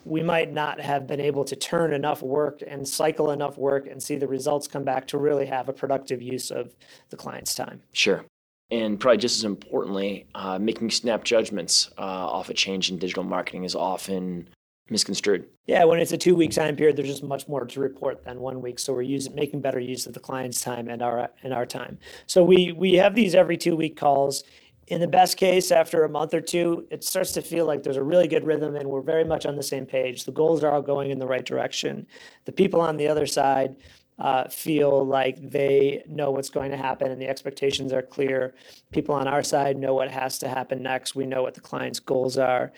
we 0.04 0.22
might 0.22 0.52
not 0.52 0.82
have 0.82 1.08
been 1.08 1.22
able 1.22 1.46
to 1.46 1.56
turn 1.56 1.94
enough 1.94 2.22
work 2.22 2.62
and 2.68 2.86
cycle 2.86 3.32
enough 3.32 3.58
work 3.58 3.88
and 3.88 4.02
see 4.02 4.18
the 4.18 4.28
results 4.28 4.68
come 4.68 4.84
back 4.84 5.08
to 5.08 5.18
really 5.18 5.46
have 5.46 5.70
a 5.70 5.74
productive 5.74 6.22
use 6.22 6.52
of 6.52 6.76
the 7.10 7.16
client's 7.16 7.56
time. 7.56 7.82
Sure. 7.94 8.26
And 8.72 9.00
probably 9.00 9.18
just 9.18 9.38
as 9.38 9.44
importantly, 9.46 10.28
uh, 10.36 10.60
making 10.60 10.92
snap 10.92 11.24
judgments 11.24 11.90
uh, 11.98 12.02
off 12.02 12.50
a 12.50 12.54
change 12.54 12.92
in 12.92 12.98
digital 12.98 13.24
marketing 13.24 13.64
is 13.64 13.74
often 13.74 14.48
misconstrued. 14.92 15.48
Yeah, 15.66 15.84
when 15.84 16.00
it's 16.00 16.12
a 16.12 16.18
two 16.18 16.36
week 16.36 16.52
time 16.52 16.76
period, 16.76 16.96
there's 16.96 17.08
just 17.08 17.24
much 17.24 17.48
more 17.48 17.66
to 17.66 17.80
report 17.80 18.24
than 18.24 18.40
one 18.40 18.62
week. 18.62 18.80
So 18.80 18.94
we're 18.94 19.04
using 19.04 19.36
making 19.36 19.62
better 19.62 19.80
use 19.80 20.06
of 20.06 20.14
the 20.14 20.20
client's 20.20 20.62
time 20.62 20.88
and 20.88 21.02
our 21.02 21.30
and 21.44 21.54
our 21.54 21.66
time. 21.66 21.98
So 22.28 22.44
we 22.44 22.72
we 22.72 22.94
have 22.94 23.16
these 23.16 23.36
every 23.36 23.58
two 23.58 23.76
week 23.76 23.98
calls. 23.98 24.44
In 24.88 25.00
the 25.00 25.08
best 25.08 25.38
case, 25.38 25.72
after 25.72 26.04
a 26.04 26.10
month 26.10 26.34
or 26.34 26.42
two, 26.42 26.88
it 26.90 27.04
starts 27.04 27.32
to 27.34 27.44
feel 27.44 27.66
like 27.68 27.84
there's 27.84 27.98
a 27.98 28.04
really 28.04 28.28
good 28.28 28.44
rhythm 28.44 28.76
and 28.76 28.90
we're 28.90 29.02
very 29.02 29.24
much 29.24 29.46
on 29.46 29.56
the 29.56 29.62
same 29.62 29.86
page. 29.86 30.26
The 30.26 30.32
goals 30.32 30.64
are 30.64 30.72
all 30.72 30.82
going 30.82 31.12
in 31.12 31.20
the 31.20 31.28
right 31.28 31.46
direction. 31.46 32.08
The 32.46 32.52
people 32.52 32.82
on 32.82 32.98
the 32.98 33.08
other 33.08 33.28
side 33.28 33.76
uh, 34.20 34.48
feel 34.50 35.06
like 35.06 35.38
they 35.50 36.04
know 36.08 36.32
what's 36.32 36.50
going 36.50 36.72
to 36.72 36.78
happen 36.78 37.12
and 37.12 37.22
the 37.22 37.28
expectations 37.28 37.94
are 37.94 38.02
clear. 38.02 38.54
People 38.92 39.16
on 39.16 39.28
our 39.28 39.44
side 39.44 39.78
know 39.78 39.94
what 39.94 40.12
has 40.12 40.38
to 40.40 40.48
happen 40.48 40.84
next. 40.84 41.16
We 41.16 41.26
know 41.26 41.42
what 41.42 41.54
the 41.54 41.62
client's 41.62 42.00
goals 42.00 42.38
are. 42.38 42.72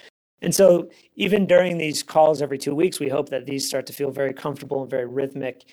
And 0.44 0.54
so, 0.54 0.90
even 1.16 1.46
during 1.46 1.78
these 1.78 2.02
calls 2.02 2.42
every 2.42 2.58
two 2.58 2.74
weeks, 2.74 3.00
we 3.00 3.10
hope 3.10 3.30
that 3.30 3.46
these 3.46 3.68
start 3.68 3.86
to 3.88 3.94
feel 3.94 4.10
very 4.10 4.34
comfortable 4.34 4.82
and 4.82 4.90
very 4.90 5.06
rhythmic 5.06 5.66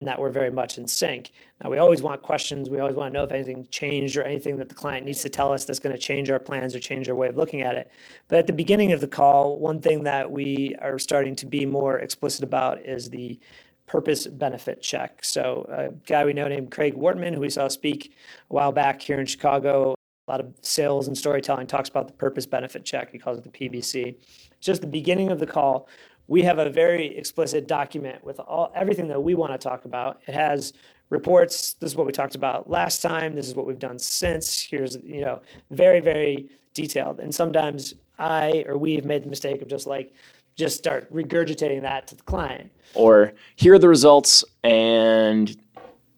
and 0.00 0.08
that 0.08 0.18
we're 0.18 0.30
very 0.30 0.50
much 0.50 0.76
in 0.76 0.86
sync. 0.86 1.32
Now, 1.62 1.70
we 1.70 1.78
always 1.78 2.02
want 2.02 2.22
questions. 2.22 2.68
We 2.68 2.80
always 2.80 2.96
want 2.96 3.12
to 3.12 3.18
know 3.18 3.24
if 3.24 3.32
anything 3.32 3.66
changed 3.70 4.16
or 4.16 4.22
anything 4.22 4.56
that 4.56 4.68
the 4.68 4.74
client 4.74 5.06
needs 5.06 5.22
to 5.22 5.28
tell 5.28 5.52
us 5.52 5.64
that's 5.64 5.78
going 5.78 5.94
to 5.94 6.00
change 6.00 6.30
our 6.30 6.38
plans 6.38 6.74
or 6.74 6.80
change 6.80 7.08
our 7.08 7.14
way 7.14 7.28
of 7.28 7.36
looking 7.36 7.62
at 7.62 7.74
it. 7.74 7.90
But 8.28 8.38
at 8.38 8.46
the 8.46 8.52
beginning 8.52 8.92
of 8.92 9.00
the 9.00 9.08
call, 9.08 9.58
one 9.58 9.80
thing 9.80 10.04
that 10.04 10.30
we 10.30 10.74
are 10.80 10.98
starting 10.98 11.36
to 11.36 11.46
be 11.46 11.64
more 11.64 11.98
explicit 11.98 12.44
about 12.44 12.84
is 12.84 13.08
the 13.08 13.38
purpose 13.86 14.26
benefit 14.26 14.80
check. 14.80 15.24
So, 15.24 15.66
a 15.70 15.92
guy 16.06 16.24
we 16.24 16.32
know 16.32 16.48
named 16.48 16.70
Craig 16.70 16.94
Wortmann, 16.94 17.34
who 17.34 17.40
we 17.40 17.50
saw 17.50 17.68
speak 17.68 18.14
a 18.50 18.54
while 18.54 18.72
back 18.72 19.02
here 19.02 19.20
in 19.20 19.26
Chicago, 19.26 19.94
a 20.26 20.30
lot 20.30 20.40
of 20.40 20.54
sales 20.62 21.06
and 21.06 21.16
storytelling 21.16 21.66
talks 21.66 21.88
about 21.88 22.06
the 22.06 22.14
purpose 22.14 22.46
benefit 22.46 22.84
check. 22.84 23.10
He 23.12 23.18
calls 23.18 23.38
it 23.38 23.44
the 23.44 23.50
PBC. 23.50 24.16
It's 24.52 24.66
just 24.66 24.80
the 24.80 24.86
beginning 24.86 25.30
of 25.30 25.38
the 25.38 25.46
call. 25.46 25.88
We 26.26 26.42
have 26.42 26.58
a 26.58 26.70
very 26.70 27.14
explicit 27.16 27.68
document 27.68 28.24
with 28.24 28.40
all 28.40 28.72
everything 28.74 29.08
that 29.08 29.22
we 29.22 29.34
want 29.34 29.52
to 29.52 29.58
talk 29.58 29.84
about. 29.84 30.22
It 30.26 30.34
has 30.34 30.72
reports. 31.10 31.74
This 31.74 31.92
is 31.92 31.96
what 31.96 32.06
we 32.06 32.12
talked 32.12 32.34
about 32.34 32.70
last 32.70 33.02
time. 33.02 33.34
This 33.34 33.46
is 33.46 33.54
what 33.54 33.66
we've 33.66 33.78
done 33.78 33.98
since. 33.98 34.62
Here's 34.62 34.96
you 34.96 35.20
know 35.20 35.42
very 35.70 36.00
very 36.00 36.48
detailed. 36.72 37.20
And 37.20 37.34
sometimes 37.34 37.94
I 38.18 38.64
or 38.66 38.78
we 38.78 38.94
have 38.96 39.04
made 39.04 39.24
the 39.24 39.28
mistake 39.28 39.60
of 39.60 39.68
just 39.68 39.86
like 39.86 40.14
just 40.56 40.76
start 40.78 41.12
regurgitating 41.12 41.82
that 41.82 42.06
to 42.08 42.14
the 42.14 42.22
client. 42.22 42.70
Or 42.94 43.32
here 43.56 43.74
are 43.74 43.78
the 43.78 43.88
results, 43.88 44.44
and 44.62 45.56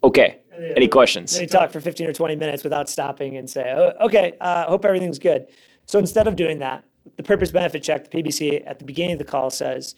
okay, 0.03 0.41
any 0.77 0.89
questions? 0.89 1.33
Then 1.33 1.43
you 1.43 1.49
talk 1.49 1.71
for 1.71 1.81
15 1.81 2.09
or 2.09 2.13
20 2.13 2.37
minutes 2.37 2.65
without 2.65 2.89
stopping 2.89 3.37
and 3.37 3.49
say, 3.49 3.73
oh, 3.77 3.93
okay, 4.07 4.35
uh, 4.41 4.67
hope 4.67 4.85
everything's 4.85 5.19
good. 5.19 5.47
So 5.87 5.99
instead 5.99 6.27
of 6.27 6.37
doing 6.37 6.59
that, 6.59 6.85
the 7.17 7.23
purpose 7.23 7.51
benefit 7.51 7.83
check, 7.83 8.11
the 8.11 8.23
PBC, 8.23 8.63
at 8.67 8.79
the 8.79 8.85
beginning 8.85 9.13
of 9.13 9.19
the 9.19 9.25
call 9.25 9.51
says, 9.51 9.95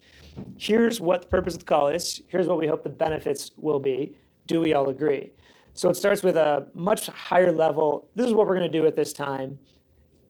here's 0.56 1.00
what 1.00 1.22
the 1.22 1.28
purpose 1.28 1.54
of 1.54 1.60
the 1.60 1.64
call 1.64 1.88
is, 1.88 2.22
here's 2.28 2.46
what 2.46 2.58
we 2.58 2.66
hope 2.66 2.82
the 2.82 2.90
benefits 2.90 3.52
will 3.56 3.80
be. 3.80 4.14
Do 4.46 4.60
we 4.60 4.74
all 4.74 4.88
agree? 4.88 5.32
So 5.74 5.88
it 5.90 5.94
starts 5.94 6.22
with 6.22 6.36
a 6.36 6.66
much 6.74 7.06
higher 7.06 7.52
level. 7.52 8.08
This 8.14 8.26
is 8.26 8.34
what 8.34 8.46
we're 8.46 8.58
going 8.58 8.70
to 8.70 8.78
do 8.78 8.86
at 8.86 8.96
this 8.96 9.12
time. 9.12 9.58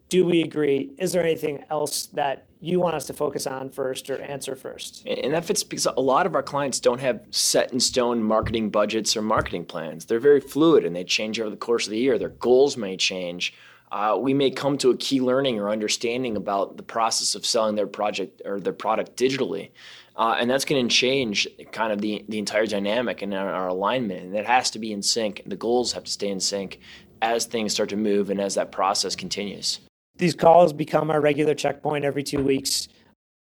Do 0.09 0.25
we 0.25 0.43
agree? 0.43 0.91
Is 0.99 1.13
there 1.13 1.23
anything 1.23 1.65
else 1.71 2.07
that 2.15 2.47
you 2.61 2.81
want 2.81 2.95
us 2.95 3.07
to 3.07 3.13
focus 3.13 3.47
on 3.47 3.69
first 3.71 4.09
or 4.09 4.21
answer 4.23 4.57
first? 4.57 5.07
And 5.07 5.35
that 5.35 5.45
fits 5.45 5.63
because 5.63 5.87
a 5.87 6.01
lot 6.01 6.25
of 6.25 6.35
our 6.35 6.43
clients 6.43 6.81
don't 6.81 7.01
have 7.01 7.21
set 7.31 7.73
in 7.73 7.81
stone 7.81 8.23
marketing 8.23 8.71
budgets 8.71 9.17
or 9.17 9.23
marketing 9.23 9.67
plans. 9.67 10.07
They're 10.07 10.19
very 10.19 10.41
fluid 10.41 10.85
and 10.85 10.97
they 10.97 11.05
change 11.05 11.39
over 11.39 11.51
the 11.51 11.57
course 11.57 11.87
of 11.87 11.91
the 11.91 11.99
year. 11.99 12.19
Their 12.19 12.31
goals 12.31 12.77
may 12.77 12.97
change. 12.97 13.53
Uh, 13.93 14.19
we 14.21 14.35
may 14.35 14.51
come 14.51 14.79
to 14.79 14.91
a 14.91 14.97
key 14.97 15.21
learning 15.21 15.59
or 15.59 15.71
understanding 15.71 16.37
about 16.37 16.77
the 16.77 16.83
process 16.83 17.35
of 17.35 17.45
selling 17.45 17.75
their 17.75 17.87
project 17.87 18.43
or 18.45 18.61
their 18.61 18.73
product 18.73 19.17
digitally. 19.17 19.71
Uh, 20.17 20.37
and 20.39 20.51
that's 20.51 20.65
going 20.65 20.89
to 20.89 20.95
change 20.95 21.47
kind 21.71 21.93
of 21.93 22.01
the, 22.01 22.25
the 22.29 22.39
entire 22.39 22.67
dynamic 22.67 23.23
and 23.23 23.33
our, 23.35 23.53
our 23.53 23.69
alignment. 23.69 24.25
And 24.25 24.37
it 24.37 24.47
has 24.47 24.71
to 24.73 24.79
be 24.79 24.93
in 24.93 25.03
sync. 25.03 25.43
The 25.47 25.57
goals 25.57 25.93
have 25.93 26.05
to 26.05 26.11
stay 26.11 26.29
in 26.29 26.41
sync 26.41 26.81
as 27.23 27.45
things 27.45 27.73
start 27.75 27.91
to 27.91 27.97
move 27.97 28.31
and 28.31 28.41
as 28.41 28.55
that 28.57 28.73
process 28.73 29.15
continues. 29.15 29.81
These 30.19 30.35
calls 30.35 30.73
become 30.73 31.11
our 31.11 31.21
regular 31.21 31.55
checkpoint 31.55 32.05
every 32.05 32.23
two 32.23 32.43
weeks. 32.43 32.89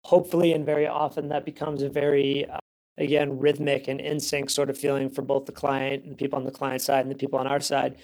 Hopefully, 0.05 0.53
and 0.53 0.65
very 0.65 0.87
often, 0.87 1.29
that 1.29 1.45
becomes 1.45 1.83
a 1.83 1.89
very 1.89 2.49
uh, 2.49 2.59
again 2.97 3.39
rhythmic 3.39 3.89
and 3.89 4.01
in 4.01 4.21
sync 4.21 4.51
sort 4.51 4.71
of 4.71 4.79
feeling 4.79 5.11
for 5.11 5.23
both 5.23 5.47
the 5.47 5.53
client 5.53 6.05
and 6.05 6.13
the 6.13 6.17
people 6.17 6.39
on 6.39 6.45
the 6.45 6.51
client 6.51 6.83
side 6.83 7.01
and 7.01 7.11
the 7.11 7.19
people 7.19 7.39
on 7.39 7.47
our 7.47 7.61
side 7.61 7.97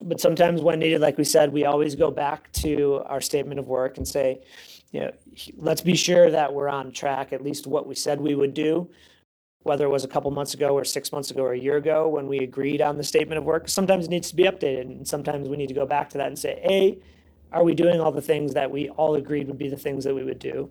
but 0.00 0.20
sometimes 0.20 0.62
when 0.62 0.78
needed, 0.78 1.00
like 1.00 1.18
we 1.18 1.24
said, 1.24 1.52
we 1.52 1.64
always 1.64 1.94
go 1.94 2.10
back 2.10 2.50
to 2.52 3.02
our 3.06 3.20
statement 3.20 3.60
of 3.60 3.68
work 3.68 3.98
and 3.98 4.08
say, 4.08 4.40
you 4.92 5.00
know, 5.00 5.12
let's 5.56 5.82
be 5.82 5.94
sure 5.94 6.30
that 6.30 6.52
we're 6.52 6.68
on 6.68 6.90
track, 6.90 7.32
at 7.32 7.42
least 7.42 7.66
what 7.66 7.86
we 7.86 7.94
said 7.94 8.20
we 8.20 8.34
would 8.34 8.54
do, 8.54 8.88
whether 9.62 9.84
it 9.84 9.90
was 9.90 10.04
a 10.04 10.08
couple 10.08 10.30
months 10.30 10.54
ago 10.54 10.70
or 10.70 10.84
six 10.84 11.12
months 11.12 11.30
ago 11.30 11.42
or 11.42 11.52
a 11.52 11.58
year 11.58 11.76
ago 11.76 12.08
when 12.08 12.26
we 12.26 12.38
agreed 12.38 12.80
on 12.80 12.96
the 12.96 13.04
statement 13.04 13.38
of 13.38 13.44
work. 13.44 13.68
Sometimes 13.68 14.06
it 14.06 14.10
needs 14.10 14.30
to 14.30 14.36
be 14.36 14.44
updated, 14.44 14.82
and 14.82 15.06
sometimes 15.06 15.48
we 15.48 15.56
need 15.56 15.68
to 15.68 15.74
go 15.74 15.86
back 15.86 16.08
to 16.10 16.18
that 16.18 16.28
and 16.28 16.38
say, 16.38 16.60
A, 16.68 16.98
are 17.52 17.64
we 17.64 17.74
doing 17.74 18.00
all 18.00 18.12
the 18.12 18.22
things 18.22 18.54
that 18.54 18.70
we 18.70 18.88
all 18.90 19.14
agreed 19.14 19.46
would 19.48 19.58
be 19.58 19.68
the 19.68 19.76
things 19.76 20.04
that 20.04 20.14
we 20.14 20.24
would 20.24 20.38
do? 20.38 20.70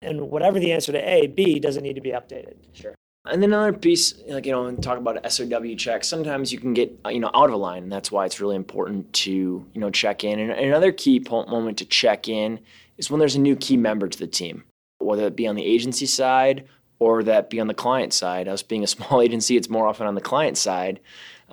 And 0.00 0.30
whatever 0.30 0.58
the 0.58 0.72
answer 0.72 0.92
to 0.92 0.98
A, 0.98 1.28
B 1.28 1.60
doesn't 1.60 1.82
need 1.82 1.94
to 1.94 2.00
be 2.00 2.10
updated. 2.10 2.56
Sure. 2.72 2.94
And 3.24 3.40
then 3.40 3.52
another 3.52 3.72
piece, 3.72 4.14
like 4.26 4.46
you 4.46 4.52
know, 4.52 4.66
and 4.66 4.82
talk 4.82 4.98
about 4.98 5.30
SOW 5.30 5.74
checks. 5.76 6.08
Sometimes 6.08 6.52
you 6.52 6.58
can 6.58 6.74
get 6.74 6.98
you 7.08 7.20
know 7.20 7.30
out 7.34 7.50
of 7.50 7.56
line, 7.56 7.84
and 7.84 7.92
that's 7.92 8.10
why 8.10 8.26
it's 8.26 8.40
really 8.40 8.56
important 8.56 9.12
to 9.12 9.30
you 9.30 9.80
know 9.80 9.90
check 9.90 10.24
in. 10.24 10.40
And 10.40 10.50
another 10.50 10.90
key 10.90 11.24
moment 11.30 11.78
to 11.78 11.84
check 11.84 12.28
in 12.28 12.58
is 12.98 13.10
when 13.10 13.20
there's 13.20 13.36
a 13.36 13.40
new 13.40 13.54
key 13.54 13.76
member 13.76 14.08
to 14.08 14.18
the 14.18 14.26
team, 14.26 14.64
whether 14.98 15.24
it 15.26 15.36
be 15.36 15.46
on 15.46 15.54
the 15.54 15.64
agency 15.64 16.06
side 16.06 16.66
or 16.98 17.22
that 17.22 17.50
be 17.50 17.60
on 17.60 17.68
the 17.68 17.74
client 17.74 18.12
side. 18.12 18.48
Us 18.48 18.62
being 18.62 18.82
a 18.82 18.86
small 18.88 19.22
agency, 19.22 19.56
it's 19.56 19.70
more 19.70 19.86
often 19.86 20.08
on 20.08 20.16
the 20.16 20.20
client 20.20 20.58
side. 20.58 20.98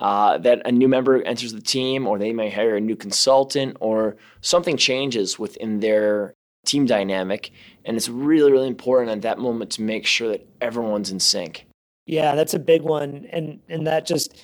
Uh, 0.00 0.38
that 0.38 0.66
a 0.66 0.72
new 0.72 0.88
member 0.88 1.22
enters 1.22 1.52
the 1.52 1.60
team, 1.60 2.06
or 2.06 2.18
they 2.18 2.32
may 2.32 2.48
hire 2.48 2.74
a 2.74 2.80
new 2.80 2.96
consultant, 2.96 3.76
or 3.80 4.16
something 4.40 4.78
changes 4.78 5.38
within 5.38 5.80
their 5.80 6.32
team 6.64 6.86
dynamic. 6.86 7.52
And 7.84 7.96
it's 7.98 8.08
really, 8.08 8.50
really 8.50 8.66
important 8.66 9.10
at 9.10 9.22
that 9.22 9.38
moment 9.38 9.70
to 9.72 9.82
make 9.82 10.06
sure 10.06 10.28
that 10.28 10.46
everyone's 10.62 11.10
in 11.10 11.20
sync. 11.20 11.66
Yeah, 12.06 12.34
that's 12.34 12.54
a 12.54 12.58
big 12.58 12.82
one. 12.82 13.28
And 13.30 13.60
and 13.68 13.86
that 13.86 14.06
just 14.06 14.40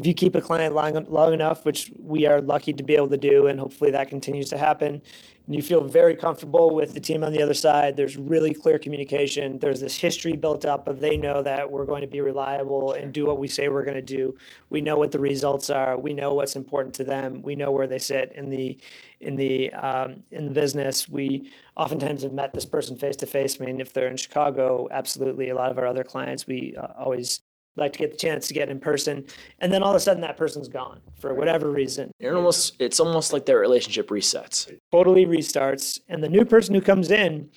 if 0.00 0.06
you 0.06 0.14
keep 0.14 0.34
a 0.34 0.40
client 0.40 0.74
long, 0.74 1.04
long 1.10 1.34
enough, 1.34 1.66
which 1.66 1.92
we 1.98 2.26
are 2.26 2.40
lucky 2.40 2.72
to 2.72 2.82
be 2.82 2.96
able 2.96 3.10
to 3.10 3.18
do, 3.18 3.48
and 3.48 3.60
hopefully 3.60 3.90
that 3.90 4.08
continues 4.08 4.48
to 4.48 4.56
happen, 4.56 5.02
and 5.46 5.54
you 5.54 5.60
feel 5.60 5.84
very 5.84 6.16
comfortable 6.16 6.74
with 6.74 6.94
the 6.94 7.00
team 7.00 7.22
on 7.22 7.32
the 7.32 7.42
other 7.42 7.52
side, 7.52 7.96
there's 7.96 8.16
really 8.16 8.54
clear 8.54 8.78
communication. 8.78 9.58
There's 9.58 9.78
this 9.78 9.98
history 9.98 10.36
built 10.36 10.64
up 10.64 10.88
of 10.88 11.00
they 11.00 11.18
know 11.18 11.42
that 11.42 11.70
we're 11.70 11.84
going 11.84 12.00
to 12.00 12.06
be 12.06 12.22
reliable 12.22 12.94
and 12.94 13.12
do 13.12 13.26
what 13.26 13.38
we 13.38 13.46
say 13.46 13.68
we're 13.68 13.84
going 13.84 13.94
to 13.96 14.00
do. 14.00 14.34
We 14.70 14.80
know 14.80 14.96
what 14.96 15.12
the 15.12 15.18
results 15.18 15.68
are. 15.68 15.98
We 15.98 16.14
know 16.14 16.32
what's 16.32 16.56
important 16.56 16.94
to 16.94 17.04
them. 17.04 17.42
We 17.42 17.54
know 17.54 17.70
where 17.70 17.86
they 17.86 17.98
sit 17.98 18.32
in 18.34 18.48
the 18.48 18.78
in 19.20 19.36
the 19.36 19.70
um, 19.74 20.22
in 20.30 20.46
the 20.46 20.52
business. 20.52 21.10
We 21.10 21.52
oftentimes 21.76 22.22
have 22.22 22.32
met 22.32 22.54
this 22.54 22.64
person 22.64 22.96
face 22.96 23.16
to 23.16 23.26
face. 23.26 23.60
I 23.60 23.66
mean, 23.66 23.80
if 23.80 23.92
they're 23.92 24.08
in 24.08 24.16
Chicago, 24.16 24.88
absolutely. 24.90 25.50
A 25.50 25.54
lot 25.54 25.70
of 25.70 25.76
our 25.76 25.86
other 25.86 26.04
clients, 26.04 26.46
we 26.46 26.74
uh, 26.80 26.86
always 26.96 27.42
like 27.80 27.92
to 27.94 27.98
get 27.98 28.10
the 28.12 28.16
chance 28.16 28.46
to 28.48 28.54
get 28.54 28.68
in 28.68 28.78
person 28.78 29.24
and 29.60 29.72
then 29.72 29.82
all 29.82 29.90
of 29.90 29.96
a 29.96 30.00
sudden 30.00 30.20
that 30.22 30.36
person's 30.36 30.68
gone 30.68 31.00
for 31.18 31.34
whatever 31.34 31.70
reason. 31.70 32.10
It 32.20 32.28
almost 32.28 32.76
it's 32.78 33.00
almost 33.00 33.32
like 33.32 33.46
their 33.46 33.58
relationship 33.58 34.08
resets. 34.08 34.72
Totally 34.92 35.26
restarts 35.26 36.00
and 36.08 36.22
the 36.22 36.28
new 36.28 36.44
person 36.44 36.74
who 36.74 36.80
comes 36.80 37.10
in 37.10 37.50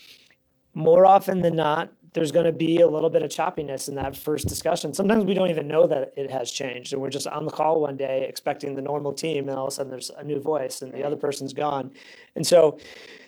more 0.74 1.06
often 1.06 1.42
than 1.42 1.56
not 1.56 1.92
there's 2.14 2.32
going 2.32 2.46
to 2.46 2.52
be 2.52 2.80
a 2.82 2.88
little 2.88 3.10
bit 3.10 3.24
of 3.24 3.30
choppiness 3.30 3.90
in 3.90 3.96
that 3.96 4.16
first 4.16 4.48
discussion. 4.48 4.94
Sometimes 4.94 5.26
we 5.26 5.34
don't 5.34 5.50
even 5.50 5.68
know 5.68 5.88
that 5.88 6.14
it 6.16 6.30
has 6.30 6.52
changed 6.52 6.94
and 6.94 7.02
we're 7.02 7.10
just 7.10 7.28
on 7.28 7.46
the 7.46 7.52
call 7.52 7.82
one 7.82 7.98
day 7.98 8.26
expecting 8.28 8.76
the 8.76 8.82
normal 8.82 9.14
team 9.14 9.50
and 9.50 9.58
all 9.58 9.66
of 9.66 9.74
a 9.74 9.76
sudden 9.76 9.92
there's 9.92 10.12
a 10.12 10.24
new 10.24 10.40
voice 10.40 10.82
and 10.82 10.94
the 10.94 11.04
other 11.04 11.16
person's 11.16 11.54
gone. 11.54 11.92
And 12.36 12.46
so 12.46 12.78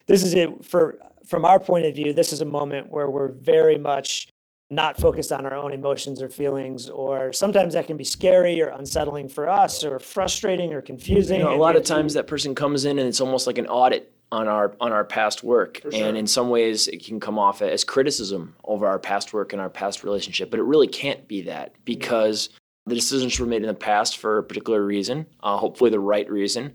this 0.07 0.23
is 0.23 0.33
it 0.33 0.63
for 0.63 0.99
from 1.25 1.43
our 1.43 1.59
point 1.59 1.85
of 1.87 1.95
view 1.95 2.13
this 2.13 2.31
is 2.31 2.41
a 2.41 2.45
moment 2.45 2.91
where 2.91 3.09
we're 3.09 3.31
very 3.31 3.77
much 3.77 4.27
not 4.69 4.97
focused 4.97 5.31
on 5.31 5.45
our 5.45 5.53
own 5.53 5.71
emotions 5.71 6.21
or 6.21 6.29
feelings, 6.29 6.89
or 6.89 7.31
sometimes 7.31 7.73
that 7.73 7.87
can 7.87 7.97
be 7.97 8.03
scary 8.03 8.61
or 8.61 8.69
unsettling 8.69 9.29
for 9.29 9.47
us, 9.47 9.83
or 9.83 9.99
frustrating 9.99 10.73
or 10.73 10.81
confusing. 10.81 11.39
You 11.39 11.45
know, 11.45 11.55
a 11.55 11.57
lot 11.57 11.75
of 11.75 11.83
times 11.83 12.15
that 12.15 12.27
person 12.27 12.55
comes 12.55 12.85
in 12.85 12.97
and 12.97 13.07
it's 13.07 13.21
almost 13.21 13.47
like 13.47 13.57
an 13.57 13.67
audit 13.67 14.11
on 14.31 14.47
our 14.47 14.75
on 14.81 14.91
our 14.91 15.05
past 15.05 15.43
work, 15.43 15.81
sure. 15.81 15.91
and 15.93 16.17
in 16.17 16.25
some 16.25 16.49
ways 16.49 16.87
it 16.87 17.05
can 17.05 17.19
come 17.19 17.37
off 17.37 17.61
as 17.61 17.83
criticism 17.83 18.55
over 18.63 18.87
our 18.87 18.97
past 18.97 19.33
work 19.33 19.53
and 19.53 19.61
our 19.61 19.69
past 19.69 20.03
relationship, 20.03 20.49
but 20.49 20.59
it 20.59 20.63
really 20.63 20.87
can't 20.87 21.27
be 21.27 21.43
that 21.43 21.73
because 21.85 22.49
the 22.87 22.95
decisions 22.95 23.39
were 23.39 23.45
made 23.45 23.61
in 23.61 23.67
the 23.67 23.73
past 23.73 24.17
for 24.17 24.37
a 24.37 24.43
particular 24.43 24.83
reason, 24.83 25.25
uh, 25.41 25.57
hopefully 25.57 25.89
the 25.89 25.99
right 25.99 26.29
reason. 26.29 26.73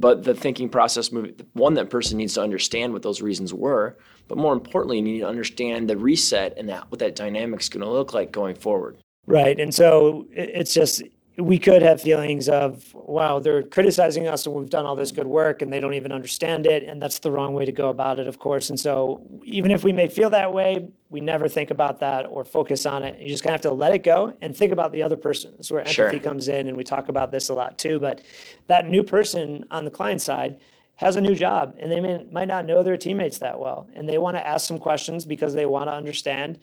But 0.00 0.24
the 0.24 0.34
thinking 0.34 0.68
process, 0.68 1.10
one 1.52 1.74
that 1.74 1.90
person 1.90 2.18
needs 2.18 2.34
to 2.34 2.42
understand 2.42 2.92
what 2.92 3.02
those 3.02 3.22
reasons 3.22 3.52
were, 3.52 3.96
but 4.28 4.38
more 4.38 4.52
importantly, 4.52 4.98
you 4.98 5.02
need 5.02 5.20
to 5.20 5.28
understand 5.28 5.88
the 5.88 5.96
reset 5.96 6.56
and 6.56 6.68
that 6.68 6.90
what 6.90 7.00
that 7.00 7.16
dynamic 7.16 7.60
is 7.60 7.68
going 7.68 7.84
to 7.84 7.90
look 7.90 8.14
like 8.14 8.32
going 8.32 8.56
forward. 8.56 8.96
Right, 9.26 9.58
and 9.58 9.74
so 9.74 10.26
it's 10.32 10.74
just 10.74 11.02
we 11.36 11.58
could 11.58 11.82
have 11.82 12.00
feelings 12.00 12.48
of 12.48 12.94
wow 12.94 13.40
they're 13.40 13.62
criticizing 13.62 14.28
us 14.28 14.46
and 14.46 14.54
we've 14.54 14.70
done 14.70 14.86
all 14.86 14.94
this 14.94 15.10
good 15.10 15.26
work 15.26 15.62
and 15.62 15.72
they 15.72 15.80
don't 15.80 15.94
even 15.94 16.12
understand 16.12 16.64
it. 16.66 16.84
And 16.84 17.02
that's 17.02 17.18
the 17.18 17.30
wrong 17.30 17.54
way 17.54 17.64
to 17.64 17.72
go 17.72 17.88
about 17.88 18.20
it 18.20 18.28
of 18.28 18.38
course. 18.38 18.70
And 18.70 18.78
so 18.78 19.20
even 19.42 19.70
if 19.70 19.82
we 19.82 19.92
may 19.92 20.08
feel 20.08 20.30
that 20.30 20.52
way 20.52 20.88
we 21.10 21.20
never 21.20 21.48
think 21.48 21.70
about 21.70 22.00
that 22.00 22.26
or 22.26 22.44
focus 22.44 22.86
on 22.86 23.02
it. 23.02 23.20
You 23.20 23.28
just 23.28 23.42
kind 23.42 23.54
of 23.54 23.62
have 23.62 23.70
to 23.70 23.72
let 23.72 23.92
it 23.94 24.02
go 24.02 24.36
and 24.40 24.56
think 24.56 24.72
about 24.72 24.92
the 24.92 25.02
other 25.02 25.16
person. 25.16 25.52
That's 25.56 25.70
where 25.70 25.80
empathy 25.80 25.94
sure. 25.94 26.20
comes 26.20 26.48
in 26.48 26.68
and 26.68 26.76
we 26.76 26.84
talk 26.84 27.08
about 27.08 27.30
this 27.30 27.48
a 27.48 27.54
lot 27.54 27.78
too 27.78 27.98
but 27.98 28.22
that 28.68 28.88
new 28.88 29.02
person 29.02 29.64
on 29.70 29.84
the 29.84 29.90
client 29.90 30.22
side 30.22 30.58
has 30.96 31.16
a 31.16 31.20
new 31.20 31.34
job 31.34 31.74
and 31.80 31.90
they 31.90 32.00
may, 32.00 32.24
might 32.30 32.48
not 32.48 32.66
know 32.66 32.82
their 32.82 32.96
teammates 32.96 33.38
that 33.38 33.58
well. 33.58 33.88
And 33.94 34.08
they 34.08 34.18
want 34.18 34.36
to 34.36 34.46
ask 34.46 34.66
some 34.66 34.78
questions 34.78 35.24
because 35.24 35.52
they 35.52 35.66
want 35.66 35.88
to 35.88 35.92
understand 35.92 36.60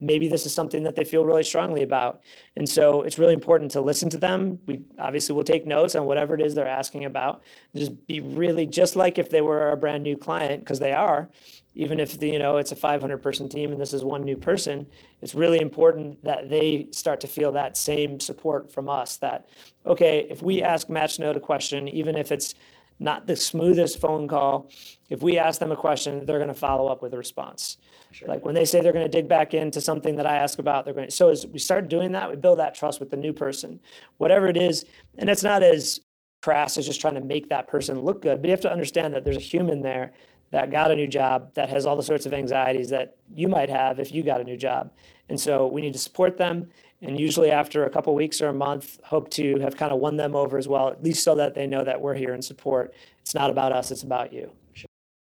maybe 0.00 0.28
this 0.28 0.46
is 0.46 0.54
something 0.54 0.82
that 0.82 0.96
they 0.96 1.04
feel 1.04 1.24
really 1.24 1.42
strongly 1.42 1.82
about. 1.82 2.20
And 2.56 2.68
so 2.68 3.02
it's 3.02 3.18
really 3.18 3.32
important 3.32 3.70
to 3.72 3.80
listen 3.80 4.10
to 4.10 4.18
them. 4.18 4.58
We 4.66 4.82
obviously 4.98 5.34
will 5.34 5.44
take 5.44 5.66
notes 5.66 5.94
on 5.94 6.06
whatever 6.06 6.34
it 6.34 6.40
is 6.40 6.54
they're 6.54 6.66
asking 6.66 7.04
about. 7.04 7.42
Just 7.74 8.06
be 8.06 8.20
really 8.20 8.66
just 8.66 8.96
like 8.96 9.18
if 9.18 9.30
they 9.30 9.40
were 9.40 9.70
a 9.70 9.76
brand 9.76 10.02
new 10.02 10.16
client, 10.16 10.60
because 10.60 10.78
they 10.78 10.92
are, 10.92 11.30
even 11.74 11.98
if 11.98 12.18
the, 12.18 12.28
you 12.28 12.38
know 12.38 12.56
it's 12.56 12.72
a 12.72 12.76
500 12.76 13.18
person 13.18 13.48
team 13.48 13.72
and 13.72 13.80
this 13.80 13.92
is 13.92 14.04
one 14.04 14.22
new 14.22 14.36
person, 14.36 14.86
it's 15.22 15.34
really 15.34 15.60
important 15.60 16.22
that 16.24 16.48
they 16.48 16.88
start 16.90 17.20
to 17.20 17.26
feel 17.26 17.52
that 17.52 17.76
same 17.76 18.20
support 18.20 18.72
from 18.72 18.88
us. 18.88 19.16
That 19.16 19.48
okay, 19.86 20.26
if 20.30 20.42
we 20.42 20.62
ask 20.62 20.88
MatchNode 20.88 21.36
a 21.36 21.40
question, 21.40 21.88
even 21.88 22.16
if 22.16 22.30
it's 22.30 22.54
not 22.98 23.26
the 23.26 23.36
smoothest 23.36 24.00
phone 24.00 24.28
call. 24.28 24.70
If 25.10 25.22
we 25.22 25.38
ask 25.38 25.60
them 25.60 25.72
a 25.72 25.76
question, 25.76 26.24
they're 26.24 26.38
going 26.38 26.48
to 26.48 26.54
follow 26.54 26.86
up 26.88 27.02
with 27.02 27.12
a 27.14 27.18
response. 27.18 27.78
Sure. 28.12 28.28
Like 28.28 28.44
when 28.44 28.54
they 28.54 28.64
say 28.64 28.80
they're 28.80 28.92
going 28.92 29.04
to 29.04 29.10
dig 29.10 29.28
back 29.28 29.54
into 29.54 29.80
something 29.80 30.16
that 30.16 30.26
I 30.26 30.36
ask 30.36 30.58
about, 30.58 30.84
they're 30.84 30.94
going 30.94 31.08
to. 31.08 31.14
So 31.14 31.30
as 31.30 31.46
we 31.46 31.58
start 31.58 31.88
doing 31.88 32.12
that, 32.12 32.30
we 32.30 32.36
build 32.36 32.58
that 32.58 32.74
trust 32.74 33.00
with 33.00 33.10
the 33.10 33.16
new 33.16 33.32
person, 33.32 33.80
whatever 34.18 34.46
it 34.46 34.56
is, 34.56 34.84
and 35.18 35.28
it's 35.28 35.42
not 35.42 35.62
as 35.62 36.00
crass 36.42 36.76
as 36.76 36.86
just 36.86 37.00
trying 37.00 37.14
to 37.14 37.20
make 37.20 37.48
that 37.48 37.66
person 37.66 38.00
look 38.00 38.22
good. 38.22 38.40
But 38.40 38.48
you 38.48 38.50
have 38.52 38.60
to 38.60 38.72
understand 38.72 39.14
that 39.14 39.24
there's 39.24 39.36
a 39.36 39.40
human 39.40 39.82
there 39.82 40.12
that 40.54 40.70
got 40.70 40.92
a 40.92 40.96
new 40.96 41.08
job 41.08 41.52
that 41.54 41.68
has 41.68 41.84
all 41.84 41.96
the 41.96 42.02
sorts 42.02 42.26
of 42.26 42.32
anxieties 42.32 42.88
that 42.90 43.16
you 43.34 43.48
might 43.48 43.68
have 43.68 43.98
if 43.98 44.12
you 44.12 44.22
got 44.22 44.40
a 44.40 44.44
new 44.44 44.56
job, 44.56 44.92
and 45.28 45.38
so 45.38 45.66
we 45.66 45.82
need 45.82 45.92
to 45.92 45.98
support 45.98 46.36
them. 46.38 46.70
And 47.02 47.18
usually, 47.18 47.50
after 47.50 47.84
a 47.84 47.90
couple 47.90 48.14
weeks 48.14 48.40
or 48.40 48.48
a 48.48 48.54
month, 48.54 48.98
hope 49.02 49.28
to 49.30 49.58
have 49.58 49.76
kind 49.76 49.92
of 49.92 49.98
won 49.98 50.16
them 50.16 50.34
over 50.34 50.56
as 50.56 50.68
well, 50.68 50.88
at 50.88 51.02
least 51.02 51.24
so 51.24 51.34
that 51.34 51.54
they 51.54 51.66
know 51.66 51.84
that 51.84 52.00
we're 52.00 52.14
here 52.14 52.34
in 52.34 52.40
support. 52.40 52.94
It's 53.20 53.34
not 53.34 53.50
about 53.50 53.72
us; 53.72 53.90
it's 53.90 54.04
about 54.04 54.32
you. 54.32 54.50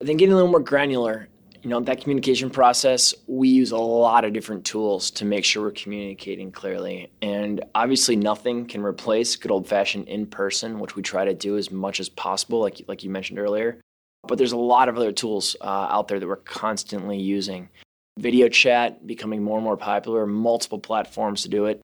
I 0.02 0.06
think 0.06 0.20
getting 0.20 0.34
a 0.34 0.36
little 0.36 0.52
more 0.52 0.60
granular 0.60 1.30
you 1.64 1.70
know 1.70 1.80
that 1.80 2.02
communication 2.02 2.50
process 2.50 3.14
we 3.26 3.48
use 3.48 3.72
a 3.72 3.78
lot 3.78 4.26
of 4.26 4.34
different 4.34 4.66
tools 4.66 5.10
to 5.12 5.26
make 5.26 5.46
sure 5.46 5.64
we're 5.64 5.72
communicating 5.72 6.52
clearly 6.52 7.10
and 7.22 7.64
obviously 7.74 8.16
nothing 8.18 8.66
can 8.66 8.84
replace 8.84 9.36
good 9.38 9.50
old 9.50 9.66
fashioned 9.66 10.08
in 10.10 10.26
person 10.26 10.80
which 10.80 10.96
we 10.96 11.02
try 11.02 11.24
to 11.24 11.34
do 11.34 11.58
as 11.58 11.72
much 11.72 12.00
as 12.00 12.10
possible 12.10 12.60
like 12.60 12.82
like 12.88 13.04
you 13.04 13.10
mentioned 13.10 13.40
earlier 13.40 13.80
but 14.28 14.38
there's 14.38 14.52
a 14.52 14.58
lot 14.58 14.90
of 14.90 14.98
other 14.98 15.12
tools 15.12 15.56
uh, 15.62 15.88
out 15.90 16.08
there 16.08 16.20
that 16.20 16.28
we're 16.28 16.36
constantly 16.38 17.18
using 17.18 17.70
video 18.18 18.48
chat 18.48 19.06
becoming 19.06 19.44
more 19.44 19.58
and 19.58 19.64
more 19.64 19.78
popular 19.78 20.26
multiple 20.26 20.80
platforms 20.80 21.42
to 21.44 21.50
do 21.50 21.66
it 21.66 21.82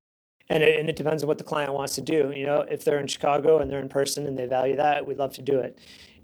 and 0.49 0.63
it, 0.63 0.79
and 0.79 0.89
it 0.89 0.95
depends 0.95 1.23
on 1.23 1.27
what 1.27 1.37
the 1.37 1.43
client 1.43 1.73
wants 1.73 1.95
to 1.95 2.01
do 2.01 2.31
you 2.35 2.45
know 2.45 2.61
if 2.61 2.83
they're 2.85 2.99
in 2.99 3.07
chicago 3.07 3.59
and 3.59 3.71
they're 3.71 3.79
in 3.79 3.89
person 3.89 4.27
and 4.27 4.37
they 4.37 4.45
value 4.45 4.75
that 4.75 5.05
we'd 5.05 5.17
love 5.17 5.33
to 5.33 5.41
do 5.41 5.59
it 5.59 5.79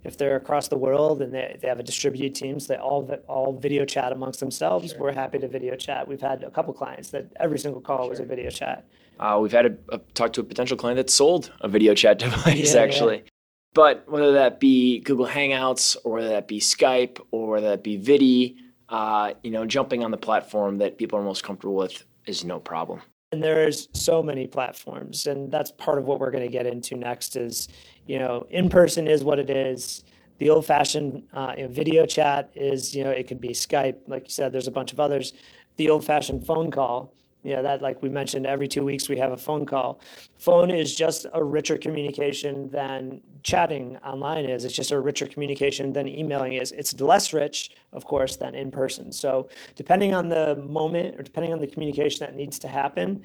if 0.05 0.17
they're 0.17 0.35
across 0.35 0.67
the 0.67 0.77
world 0.77 1.21
and 1.21 1.33
they, 1.33 1.57
they 1.61 1.67
have 1.67 1.79
a 1.79 1.83
distributed 1.83 2.35
teams, 2.35 2.67
they 2.67 2.75
all 2.75 3.09
all 3.27 3.57
video 3.57 3.85
chat 3.85 4.11
amongst 4.11 4.39
themselves. 4.39 4.91
Sure. 4.91 5.01
We're 5.01 5.13
happy 5.13 5.39
to 5.39 5.47
video 5.47 5.75
chat. 5.75 6.07
We've 6.07 6.21
had 6.21 6.43
a 6.43 6.51
couple 6.51 6.73
clients 6.73 7.09
that 7.09 7.25
every 7.39 7.57
single 7.59 7.81
call 7.81 8.03
sure. 8.03 8.09
was 8.11 8.19
a 8.19 8.25
video 8.25 8.49
chat. 8.51 8.85
Uh, 9.19 9.39
we've 9.41 9.51
had 9.51 9.65
a, 9.65 9.75
a 9.89 9.97
talk 10.13 10.33
to 10.33 10.41
a 10.41 10.43
potential 10.43 10.77
client 10.77 10.97
that 10.97 11.09
sold 11.09 11.51
a 11.61 11.67
video 11.67 11.95
chat 11.95 12.19
device 12.19 12.75
yeah, 12.75 12.81
actually. 12.81 13.17
Yeah. 13.17 13.29
But 13.75 14.05
whether 14.07 14.31
that 14.31 14.61
be 14.61 15.01
Google 15.01 15.27
Hangouts 15.27 15.97
or 16.05 16.13
whether 16.13 16.29
that 16.29 16.47
be 16.47 16.61
Skype 16.61 17.19
or 17.31 17.49
whether 17.49 17.69
that 17.71 17.83
be 17.83 17.97
Vidi, 17.97 18.55
uh, 18.87 19.33
you 19.43 19.51
know, 19.51 19.65
jumping 19.65 20.01
on 20.01 20.11
the 20.11 20.17
platform 20.17 20.77
that 20.77 20.97
people 20.97 21.19
are 21.19 21.21
most 21.21 21.43
comfortable 21.43 21.75
with 21.75 22.05
is 22.25 22.45
no 22.45 22.57
problem. 22.57 23.01
And 23.33 23.43
there's 23.43 23.89
so 23.91 24.23
many 24.23 24.47
platforms, 24.47 25.27
and 25.27 25.51
that's 25.51 25.71
part 25.71 25.97
of 25.97 26.05
what 26.05 26.21
we're 26.21 26.31
going 26.31 26.45
to 26.45 26.51
get 26.51 26.65
into 26.65 26.95
next. 26.95 27.35
Is 27.35 27.67
you 28.07 28.17
know, 28.17 28.47
in 28.49 28.69
person 28.69 29.07
is 29.07 29.23
what 29.25 29.39
it 29.39 29.49
is. 29.49 30.05
The 30.37 30.49
old-fashioned 30.49 31.23
uh, 31.33 31.53
you 31.57 31.63
know, 31.63 31.69
video 31.69 32.05
chat 32.05 32.51
is 32.55 32.95
you 32.95 33.03
know 33.03 33.09
it 33.09 33.27
could 33.27 33.41
be 33.41 33.49
Skype, 33.49 33.97
like 34.07 34.23
you 34.23 34.29
said. 34.29 34.53
There's 34.53 34.67
a 34.67 34.71
bunch 34.71 34.93
of 34.93 35.01
others. 35.01 35.33
The 35.75 35.89
old-fashioned 35.89 36.45
phone 36.45 36.71
call 36.71 37.13
yeah, 37.45 37.61
that 37.61 37.83
like 37.83 38.01
we 38.01 38.09
mentioned, 38.09 38.47
every 38.47 38.67
two 38.67 38.83
weeks 38.83 39.07
we 39.07 39.17
have 39.17 39.31
a 39.31 39.37
phone 39.37 39.67
call. 39.67 40.01
Phone 40.39 40.71
is 40.71 40.95
just 40.95 41.27
a 41.31 41.43
richer 41.43 41.77
communication 41.77 42.71
than 42.71 43.21
chatting 43.45 43.97
online 43.97 44.45
is. 44.45 44.65
It's 44.65 44.73
just 44.73 44.91
a 44.91 44.99
richer 44.99 45.27
communication 45.27 45.93
than 45.93 46.07
emailing 46.07 46.53
is. 46.53 46.71
It's 46.71 46.99
less 46.99 47.31
rich, 47.31 47.69
of 47.93 48.03
course, 48.03 48.35
than 48.35 48.55
in 48.55 48.71
person. 48.71 49.11
So 49.11 49.49
depending 49.75 50.15
on 50.15 50.27
the 50.27 50.55
moment 50.67 51.19
or 51.19 51.23
depending 51.23 51.53
on 51.53 51.59
the 51.59 51.67
communication 51.67 52.25
that 52.25 52.35
needs 52.35 52.57
to 52.59 52.67
happen, 52.67 53.21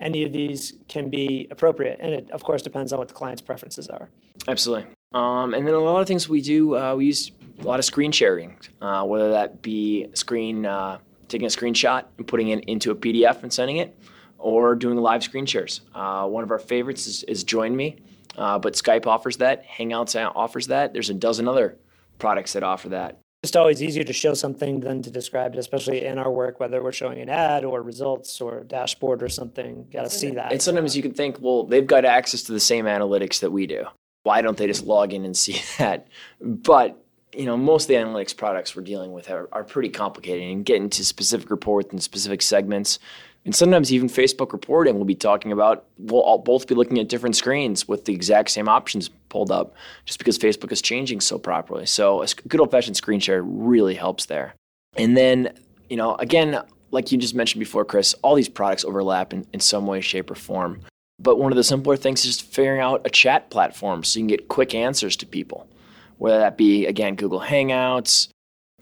any 0.00 0.22
of 0.22 0.32
these 0.32 0.74
can 0.86 1.08
be 1.08 1.48
appropriate. 1.50 1.98
And 2.00 2.12
it, 2.12 2.30
of 2.30 2.44
course, 2.44 2.60
depends 2.60 2.92
on 2.92 2.98
what 2.98 3.08
the 3.08 3.14
client's 3.14 3.40
preferences 3.40 3.88
are. 3.88 4.10
Absolutely. 4.46 4.86
Um, 5.14 5.54
and 5.54 5.66
then 5.66 5.74
a 5.74 5.78
lot 5.78 6.00
of 6.00 6.06
things 6.06 6.28
we 6.28 6.42
do, 6.42 6.76
uh, 6.76 6.94
we 6.94 7.06
use 7.06 7.32
a 7.60 7.62
lot 7.62 7.78
of 7.78 7.86
screen 7.86 8.12
sharing, 8.12 8.54
uh, 8.82 9.02
whether 9.04 9.30
that 9.30 9.62
be 9.62 10.08
screen. 10.14 10.66
Uh, 10.66 10.98
taking 11.28 11.46
a 11.46 11.50
screenshot 11.50 12.04
and 12.16 12.26
putting 12.26 12.48
it 12.48 12.64
into 12.64 12.90
a 12.90 12.94
PDF 12.94 13.42
and 13.42 13.52
sending 13.52 13.76
it, 13.76 13.96
or 14.38 14.74
doing 14.74 14.96
live 14.96 15.22
screen 15.22 15.46
shares. 15.46 15.82
Uh, 15.94 16.26
one 16.26 16.42
of 16.42 16.50
our 16.50 16.58
favorites 16.58 17.06
is, 17.06 17.22
is 17.24 17.44
Join 17.44 17.76
Me, 17.76 17.96
uh, 18.38 18.58
but 18.58 18.74
Skype 18.74 19.06
offers 19.06 19.38
that, 19.38 19.66
Hangouts 19.68 20.16
offers 20.34 20.68
that. 20.68 20.92
There's 20.92 21.10
a 21.10 21.14
dozen 21.14 21.48
other 21.48 21.76
products 22.18 22.54
that 22.54 22.62
offer 22.62 22.90
that. 22.90 23.18
It's 23.42 23.54
always 23.54 23.82
easier 23.82 24.02
to 24.02 24.12
show 24.12 24.34
something 24.34 24.80
than 24.80 25.02
to 25.02 25.10
describe 25.10 25.54
it, 25.54 25.58
especially 25.58 26.04
in 26.04 26.18
our 26.18 26.30
work, 26.30 26.58
whether 26.58 26.82
we're 26.82 26.92
showing 26.92 27.20
an 27.20 27.28
ad 27.28 27.64
or 27.64 27.82
results 27.82 28.40
or 28.40 28.64
dashboard 28.64 29.22
or 29.22 29.28
something. 29.28 29.86
Got 29.92 30.04
to 30.04 30.10
see 30.10 30.30
that. 30.30 30.50
And 30.50 30.60
sometimes 30.60 30.96
you 30.96 31.02
can 31.02 31.14
think, 31.14 31.36
well, 31.40 31.64
they've 31.64 31.86
got 31.86 32.04
access 32.04 32.42
to 32.44 32.52
the 32.52 32.60
same 32.60 32.86
analytics 32.86 33.40
that 33.40 33.52
we 33.52 33.66
do. 33.66 33.84
Why 34.24 34.42
don't 34.42 34.56
they 34.56 34.66
just 34.66 34.84
log 34.84 35.12
in 35.12 35.24
and 35.24 35.36
see 35.36 35.60
that? 35.78 36.08
But 36.40 37.04
you 37.32 37.44
know, 37.44 37.56
most 37.56 37.84
of 37.84 37.88
the 37.88 37.94
analytics 37.94 38.36
products 38.36 38.74
we're 38.74 38.82
dealing 38.82 39.12
with 39.12 39.30
are, 39.30 39.48
are 39.52 39.62
pretty 39.62 39.90
complicated 39.90 40.50
and 40.50 40.64
get 40.64 40.76
into 40.76 41.04
specific 41.04 41.50
reports 41.50 41.90
and 41.90 42.02
specific 42.02 42.42
segments. 42.42 42.98
And 43.48 43.56
sometimes 43.56 43.90
even 43.90 44.10
Facebook 44.10 44.52
reporting 44.52 44.98
will 44.98 45.06
be 45.06 45.14
talking 45.14 45.52
about, 45.52 45.86
we'll 45.96 46.36
both 46.36 46.66
be 46.66 46.74
looking 46.74 46.98
at 46.98 47.08
different 47.08 47.34
screens 47.34 47.88
with 47.88 48.04
the 48.04 48.12
exact 48.12 48.50
same 48.50 48.68
options 48.68 49.08
pulled 49.30 49.50
up 49.50 49.74
just 50.04 50.18
because 50.18 50.38
Facebook 50.38 50.70
is 50.70 50.82
changing 50.82 51.22
so 51.22 51.38
properly. 51.38 51.86
So 51.86 52.20
a 52.22 52.26
good 52.46 52.60
old 52.60 52.70
fashioned 52.70 52.98
screen 52.98 53.20
share 53.20 53.42
really 53.42 53.94
helps 53.94 54.26
there. 54.26 54.54
And 54.98 55.16
then, 55.16 55.54
you 55.88 55.96
know, 55.96 56.14
again, 56.16 56.60
like 56.90 57.10
you 57.10 57.16
just 57.16 57.34
mentioned 57.34 57.60
before, 57.60 57.86
Chris, 57.86 58.12
all 58.20 58.34
these 58.34 58.50
products 58.50 58.84
overlap 58.84 59.32
in, 59.32 59.46
in 59.54 59.60
some 59.60 59.86
way, 59.86 60.02
shape, 60.02 60.30
or 60.30 60.34
form. 60.34 60.82
But 61.18 61.38
one 61.38 61.50
of 61.50 61.56
the 61.56 61.64
simpler 61.64 61.96
things 61.96 62.26
is 62.26 62.36
just 62.36 62.52
figuring 62.52 62.82
out 62.82 63.00
a 63.06 63.10
chat 63.10 63.48
platform 63.48 64.04
so 64.04 64.18
you 64.18 64.24
can 64.24 64.28
get 64.28 64.48
quick 64.48 64.74
answers 64.74 65.16
to 65.16 65.26
people 65.26 65.66
whether 66.18 66.40
that 66.40 66.58
be, 66.58 66.84
again, 66.84 67.14
Google 67.14 67.40
Hangouts, 67.40 68.28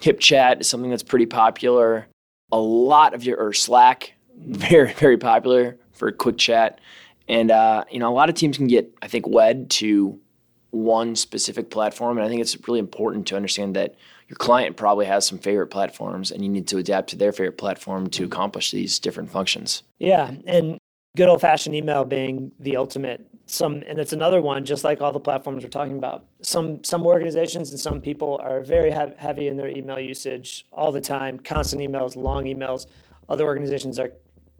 HipChat 0.01 0.61
is 0.61 0.69
something 0.69 0.91
that's 0.91 1.05
pretty 1.05 1.27
popular. 1.27 2.09
A 2.51 2.59
lot 2.59 3.15
of 3.15 3.23
your, 3.23 3.39
or 3.39 3.53
Slack, 3.53 4.16
very, 4.37 4.93
very 4.99 5.19
popular 5.19 5.79
for 5.93 6.11
quick 6.13 6.39
chat. 6.39 6.81
And, 7.29 7.51
uh, 7.51 7.85
you 7.91 7.99
know, 7.99 8.09
a 8.09 8.15
lot 8.15 8.29
of 8.29 8.35
teams 8.35 8.57
can 8.57 8.69
get, 8.69 8.93
I 9.03 9.09
think, 9.09 9.27
wed 9.27 9.71
to 9.71 10.19
one 10.71 11.17
specific 11.17 11.71
platform. 11.71 12.19
And 12.19 12.27
I 12.27 12.29
think 12.29 12.41
it's 12.41 12.57
really 12.69 12.79
important 12.79 13.27
to 13.29 13.37
understand 13.37 13.75
that 13.77 13.97
your 14.29 14.37
client 14.37 14.77
probably 14.77 15.07
has 15.07 15.27
some 15.27 15.39
favorite 15.39 15.69
platforms 15.69 16.31
and 16.31 16.43
you 16.43 16.49
need 16.49 16.67
to 16.69 16.79
adapt 16.79 17.11
to 17.11 17.17
their 17.17 17.33
favorite 17.33 17.59
platform 17.59 18.09
to 18.11 18.25
accomplish 18.25 18.71
these 18.71 18.99
different 18.99 19.31
functions. 19.31 19.83
Yeah. 19.99 20.33
And 20.47 20.79
good 21.17 21.29
old 21.29 21.41
fashioned 21.41 21.75
email 21.75 22.05
being 22.05 22.53
the 22.61 22.77
ultimate 22.77 23.27
some 23.47 23.83
and 23.87 23.99
it's 23.99 24.13
another 24.13 24.41
one 24.41 24.65
just 24.65 24.83
like 24.85 25.01
all 25.01 25.13
the 25.13 25.21
platforms 25.21 25.63
we're 25.63 25.71
talking 25.71 25.97
about 25.97 26.27
some 26.43 26.83
some 26.83 27.07
organizations 27.07 27.71
and 27.71 27.79
some 27.79 28.01
people 28.01 28.39
are 28.43 28.61
very 28.61 28.91
heavy 28.91 29.47
in 29.47 29.57
their 29.57 29.69
email 29.69 30.01
usage 30.01 30.67
all 30.73 30.91
the 30.91 31.01
time 31.01 31.39
constant 31.39 31.81
emails 31.81 32.17
long 32.17 32.45
emails 32.45 32.87
other 33.29 33.45
organizations 33.45 33.99
are 33.99 34.13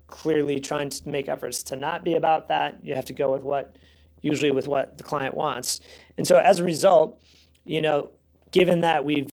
clearly 0.07 0.61
trying 0.61 0.89
to 0.91 1.09
make 1.09 1.29
efforts 1.29 1.63
to 1.65 1.77
not 1.77 2.05
be 2.05 2.15
about 2.15 2.49
that. 2.49 2.79
You 2.83 2.95
have 2.95 3.07
to 3.07 3.13
go 3.13 3.33
with 3.33 3.43
what 3.43 3.77
usually 4.23 4.51
with 4.51 4.67
what 4.67 4.99
the 4.99 5.05
client 5.05 5.35
wants. 5.35 5.81
And 6.17 6.27
so 6.27 6.37
as 6.39 6.61
a 6.61 6.65
result 6.65 7.21
you 7.67 7.83
know 7.83 8.11
given 8.53 8.81
that 8.81 9.05
we've 9.05 9.29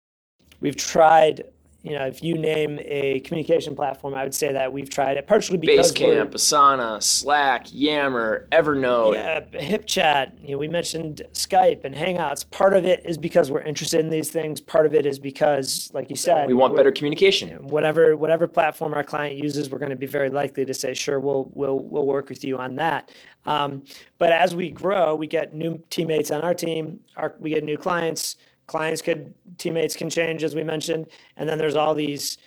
we've 0.59 0.75
tried 0.75 1.45
you 1.83 1.91
know, 1.99 2.05
if 2.05 2.23
you 2.23 2.37
name 2.37 2.79
a 2.81 3.19
communication 3.19 3.75
platform, 3.75 4.15
I 4.15 4.23
would 4.23 4.33
say 4.33 4.53
that 4.53 4.71
we've 4.71 4.89
tried 4.89 5.17
it 5.17 5.27
partially 5.27 5.57
because 5.57 5.91
Basecamp, 5.91 6.31
Asana, 6.31 7.03
Slack, 7.03 7.67
Yammer, 7.73 8.47
Evernote. 8.53 9.15
Yeah, 9.15 9.41
HipChat. 9.41 10.41
You 10.41 10.51
know, 10.53 10.59
we 10.59 10.69
mentioned 10.69 11.23
Skype 11.33 11.83
and 11.83 11.93
Hangouts. 11.93 12.49
Part 12.49 12.73
of 12.73 12.85
it 12.85 13.05
is 13.05 13.17
because 13.17 13.51
we're 13.51 13.61
interested 13.61 13.99
in 13.99 14.09
these 14.09 14.31
things. 14.31 14.61
Part 14.61 14.85
of 14.85 14.93
it 14.93 15.05
is 15.05 15.19
because, 15.19 15.91
like 15.93 16.09
you 16.09 16.15
said, 16.15 16.47
we 16.47 16.53
want 16.53 16.73
better 16.73 16.91
communication. 16.91 17.49
You 17.49 17.55
know, 17.55 17.61
whatever 17.63 18.15
whatever 18.15 18.47
platform 18.47 18.93
our 18.93 19.03
client 19.03 19.35
uses, 19.35 19.69
we're 19.69 19.79
going 19.79 19.89
to 19.89 19.97
be 19.97 20.07
very 20.07 20.29
likely 20.29 20.63
to 20.63 20.73
say, 20.73 20.93
sure, 20.93 21.19
we'll 21.19 21.51
we'll 21.53 21.79
we'll 21.79 22.05
work 22.05 22.29
with 22.29 22.45
you 22.45 22.57
on 22.59 22.75
that. 22.75 23.11
Um, 23.45 23.83
but 24.19 24.31
as 24.31 24.55
we 24.55 24.69
grow, 24.69 25.15
we 25.15 25.27
get 25.27 25.53
new 25.53 25.83
teammates 25.89 26.31
on 26.31 26.43
our 26.43 26.53
team. 26.53 27.01
Our, 27.17 27.35
we 27.39 27.49
get 27.49 27.65
new 27.65 27.77
clients 27.77 28.37
clients 28.67 29.01
could 29.01 29.33
teammates 29.57 29.95
can 29.95 30.09
change 30.09 30.43
as 30.43 30.55
we 30.55 30.63
mentioned. 30.63 31.07
And 31.37 31.47
then 31.47 31.57
there's 31.57 31.75
all 31.75 31.93
these 31.93 32.37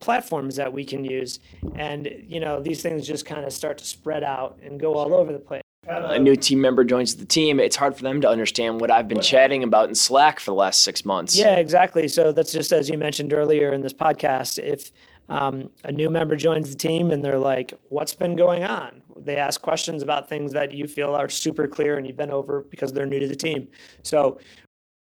platforms 0.00 0.56
that 0.56 0.72
we 0.72 0.84
can 0.84 1.04
use. 1.04 1.38
And 1.74 2.10
you 2.26 2.40
know 2.40 2.60
these 2.60 2.82
things 2.82 3.06
just 3.06 3.26
kind 3.26 3.44
of 3.44 3.52
start 3.52 3.78
to 3.78 3.84
spread 3.84 4.24
out 4.24 4.58
and 4.62 4.80
go 4.80 4.94
all 4.94 5.14
over 5.14 5.32
the 5.32 5.38
place. 5.38 5.62
A 5.86 6.18
new 6.18 6.36
team 6.36 6.60
member 6.60 6.84
joins 6.84 7.16
the 7.16 7.24
team. 7.24 7.58
It's 7.58 7.76
hard 7.76 7.96
for 7.96 8.02
them 8.02 8.20
to 8.20 8.28
understand 8.28 8.80
what 8.80 8.90
i've 8.90 9.08
been 9.08 9.20
chatting 9.20 9.62
about 9.62 9.88
in 9.88 9.94
slack 9.94 10.38
for 10.38 10.50
the 10.50 10.54
last 10.54 10.82
six 10.82 11.04
months. 11.04 11.36
Yeah 11.36 11.56
exactly. 11.56 12.08
So 12.08 12.32
that's 12.32 12.52
just 12.52 12.72
as 12.72 12.88
you 12.88 12.98
mentioned 12.98 13.32
earlier 13.32 13.72
in 13.72 13.80
this 13.80 13.94
podcast 13.94 14.58
if 14.58 14.92
um, 15.28 15.70
a 15.84 15.92
new 15.92 16.10
member 16.10 16.34
joins 16.34 16.68
the 16.70 16.76
team 16.76 17.12
and 17.12 17.24
they're 17.24 17.38
like 17.38 17.72
what's 17.88 18.14
been 18.14 18.36
going 18.36 18.64
on? 18.64 19.02
They 19.16 19.36
ask 19.36 19.60
questions 19.60 20.02
about 20.02 20.28
things 20.28 20.52
that 20.52 20.72
you 20.72 20.86
feel 20.86 21.14
are 21.14 21.28
super 21.28 21.66
clear 21.66 21.96
and 21.96 22.06
you've 22.06 22.16
been 22.16 22.30
over 22.30 22.62
because 22.70 22.92
they're 22.92 23.06
new 23.06 23.20
to 23.20 23.28
the 23.28 23.36
team. 23.36 23.68
So 24.02 24.38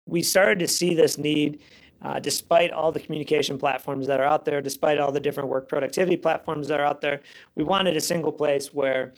we 0.06 0.22
started 0.22 0.60
to 0.60 0.68
see 0.68 0.94
this 0.94 1.18
need 1.18 1.62
uh, 2.02 2.20
despite 2.20 2.72
all 2.72 2.92
the 2.92 3.00
communication 3.00 3.58
platforms 3.58 4.06
that 4.06 4.20
are 4.20 4.26
out 4.26 4.46
there, 4.46 4.62
despite 4.62 5.00
all 5.00 5.12
the 5.12 5.20
different 5.20 5.50
work 5.50 5.68
productivity 5.68 6.18
platforms 6.18 6.68
that 6.68 6.80
are 6.80 6.86
out 6.86 7.02
there, 7.02 7.22
we 7.56 7.64
wanted 7.64 7.98
a 7.98 8.02
single 8.02 8.32
place 8.32 8.74
where 8.74 9.14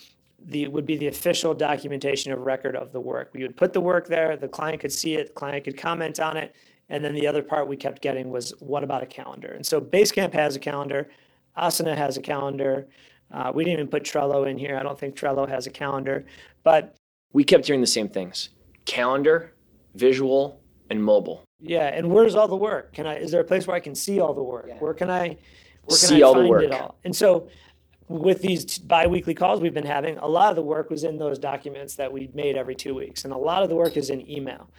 the 0.45 0.67
would 0.67 0.85
be 0.85 0.95
the 0.95 1.07
official 1.07 1.53
documentation 1.53 2.31
of 2.31 2.39
record 2.39 2.75
of 2.75 2.91
the 2.91 2.99
work. 2.99 3.31
We 3.33 3.41
would 3.41 3.57
put 3.57 3.73
the 3.73 3.81
work 3.81 4.07
there, 4.07 4.37
the 4.37 4.47
client 4.47 4.79
could 4.79 4.93
see 4.93 5.15
it, 5.15 5.27
the 5.27 5.33
client 5.33 5.63
could 5.63 5.75
comment 5.75 6.19
on 6.19 6.37
it, 6.37 6.55
and 6.89 7.03
then 7.03 7.13
the 7.13 7.27
other 7.27 7.41
part 7.41 7.67
we 7.67 7.75
kept 7.75 8.01
getting 8.01 8.29
was 8.29 8.53
what 8.59 8.83
about 8.83 9.03
a 9.03 9.07
calendar? 9.07 9.51
And 9.53 9.65
so 9.65 9.81
Basecamp 9.81 10.33
has 10.33 10.55
a 10.55 10.59
calendar, 10.59 11.09
Asana 11.57 11.97
has 11.97 12.17
a 12.17 12.21
calendar. 12.21 12.87
Uh, 13.31 13.51
we 13.53 13.65
didn't 13.65 13.79
even 13.79 13.89
put 13.89 14.03
Trello 14.03 14.49
in 14.49 14.57
here. 14.57 14.77
I 14.77 14.83
don't 14.83 14.97
think 14.97 15.15
Trello 15.15 15.49
has 15.49 15.67
a 15.67 15.71
calendar, 15.71 16.25
but 16.63 16.95
we 17.33 17.43
kept 17.43 17.65
hearing 17.65 17.81
the 17.81 17.87
same 17.87 18.07
things: 18.07 18.49
calendar, 18.85 19.53
visual, 19.95 20.61
and 20.89 21.03
mobile. 21.03 21.43
Yeah, 21.59 21.87
and 21.87 22.09
where's 22.11 22.35
all 22.35 22.47
the 22.47 22.55
work? 22.55 22.93
Can 22.93 23.07
I? 23.07 23.17
Is 23.17 23.31
there 23.31 23.41
a 23.41 23.45
place 23.45 23.67
where 23.67 23.75
I 23.75 23.79
can 23.79 23.95
see 23.95 24.19
all 24.19 24.33
the 24.33 24.43
work? 24.43 24.65
Yeah. 24.67 24.77
Where 24.79 24.93
can 24.93 25.09
I? 25.09 25.27
Where 25.27 25.37
can 25.87 25.95
see 25.95 26.21
I 26.23 26.25
all 26.25 26.33
find 26.33 26.45
the 26.45 26.49
work. 26.49 26.63
it 26.63 26.71
all? 26.71 26.95
And 27.03 27.15
so, 27.15 27.49
with 28.07 28.41
these 28.41 28.77
biweekly 28.77 29.33
calls 29.33 29.59
we've 29.59 29.73
been 29.73 29.85
having, 29.85 30.17
a 30.17 30.27
lot 30.27 30.49
of 30.49 30.55
the 30.55 30.61
work 30.61 30.89
was 30.89 31.03
in 31.03 31.17
those 31.17 31.39
documents 31.39 31.95
that 31.95 32.11
we 32.11 32.29
made 32.33 32.55
every 32.55 32.75
two 32.75 32.95
weeks, 32.95 33.23
and 33.23 33.33
a 33.33 33.37
lot 33.37 33.63
of 33.63 33.69
the 33.69 33.75
work 33.75 33.97
is 33.97 34.09
in 34.09 34.29
email, 34.29 34.69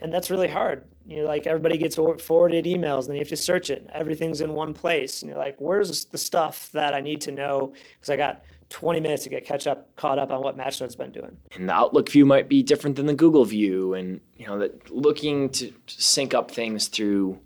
and 0.00 0.12
that's 0.12 0.30
really 0.30 0.48
hard. 0.48 0.84
You 1.06 1.18
know, 1.18 1.28
like 1.28 1.46
everybody 1.46 1.78
gets 1.78 1.96
forwarded 1.96 2.64
emails, 2.64 3.06
and 3.06 3.14
you 3.14 3.20
have 3.20 3.28
to 3.28 3.36
search 3.36 3.70
it. 3.70 3.88
Everything's 3.92 4.40
in 4.40 4.52
one 4.54 4.74
place, 4.74 5.22
and 5.22 5.30
you're 5.30 5.38
like, 5.38 5.56
"Where's 5.60 6.06
the 6.06 6.18
stuff 6.18 6.70
that 6.72 6.94
I 6.94 7.00
need 7.00 7.20
to 7.22 7.32
know?" 7.32 7.74
Because 7.94 8.10
I 8.10 8.16
got 8.16 8.42
20 8.74 8.98
minutes 8.98 9.22
to 9.22 9.28
get 9.28 9.44
catch 9.44 9.68
up, 9.68 9.94
caught 9.94 10.18
up 10.18 10.32
on 10.32 10.42
what 10.42 10.58
Matchnode's 10.58 10.96
been 10.96 11.12
doing. 11.12 11.36
And 11.54 11.68
the 11.68 11.72
Outlook 11.72 12.08
view 12.08 12.26
might 12.26 12.48
be 12.48 12.60
different 12.60 12.96
than 12.96 13.06
the 13.06 13.14
Google 13.14 13.44
view, 13.44 13.94
and 13.94 14.20
you 14.36 14.46
know 14.46 14.58
that 14.58 14.90
looking 14.90 15.48
to 15.50 15.72
sync 15.86 16.34
up 16.34 16.50
things 16.50 16.88
through 16.88 17.38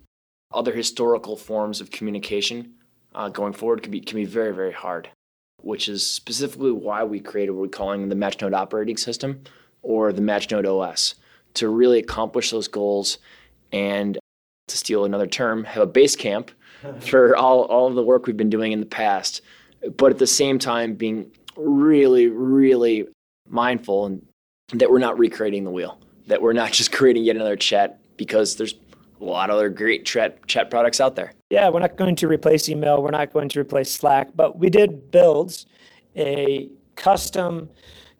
other 0.52 0.72
historical 0.72 1.36
forms 1.36 1.82
of 1.82 1.90
communication 1.90 2.72
uh, 3.14 3.28
going 3.28 3.52
forward 3.52 3.82
can 3.82 3.92
be 3.92 4.00
can 4.00 4.16
be 4.16 4.24
very 4.24 4.54
very 4.54 4.72
hard. 4.72 5.10
Which 5.60 5.86
is 5.86 6.06
specifically 6.06 6.72
why 6.72 7.04
we 7.04 7.20
created 7.20 7.52
what 7.52 7.60
we're 7.60 7.68
calling 7.68 8.08
the 8.08 8.14
Matchnode 8.14 8.54
operating 8.54 8.96
system 8.96 9.42
or 9.82 10.14
the 10.14 10.22
Matchnode 10.22 10.66
OS 10.66 11.14
to 11.54 11.68
really 11.68 11.98
accomplish 11.98 12.50
those 12.52 12.68
goals 12.68 13.18
and 13.70 14.18
to 14.68 14.76
steal 14.78 15.04
another 15.04 15.26
term, 15.26 15.64
have 15.64 15.82
a 15.82 15.86
base 15.86 16.16
camp 16.16 16.52
for 17.00 17.36
all, 17.36 17.64
all 17.64 17.86
of 17.86 17.96
the 17.96 18.02
work 18.02 18.26
we've 18.26 18.36
been 18.36 18.48
doing 18.48 18.72
in 18.72 18.80
the 18.80 18.86
past. 18.86 19.42
But 19.96 20.12
at 20.12 20.18
the 20.18 20.26
same 20.26 20.58
time, 20.58 20.94
being 20.94 21.30
really, 21.56 22.28
really 22.28 23.06
mindful 23.48 24.06
and 24.06 24.26
that 24.74 24.90
we're 24.90 24.98
not 24.98 25.18
recreating 25.18 25.64
the 25.64 25.70
wheel, 25.70 26.00
that 26.26 26.42
we're 26.42 26.52
not 26.52 26.72
just 26.78 26.92
creating 26.92 27.24
yet 27.24 27.36
another 27.36 27.56
chat 27.56 28.00
because 28.16 28.56
there's 28.56 28.74
a 29.20 29.24
lot 29.24 29.50
of 29.50 29.56
other 29.56 29.68
great 29.68 30.04
chat, 30.04 30.46
chat 30.46 30.70
products 30.70 31.00
out 31.00 31.16
there. 31.16 31.32
Yeah, 31.50 31.68
we're 31.70 31.80
not 31.80 31.96
going 31.96 32.16
to 32.16 32.28
replace 32.28 32.68
email, 32.68 33.02
we're 33.02 33.10
not 33.10 33.32
going 33.32 33.48
to 33.50 33.60
replace 33.60 33.90
Slack, 33.90 34.28
but 34.34 34.58
we 34.58 34.70
did 34.70 35.10
build 35.10 35.64
a 36.16 36.68
custom, 36.94 37.68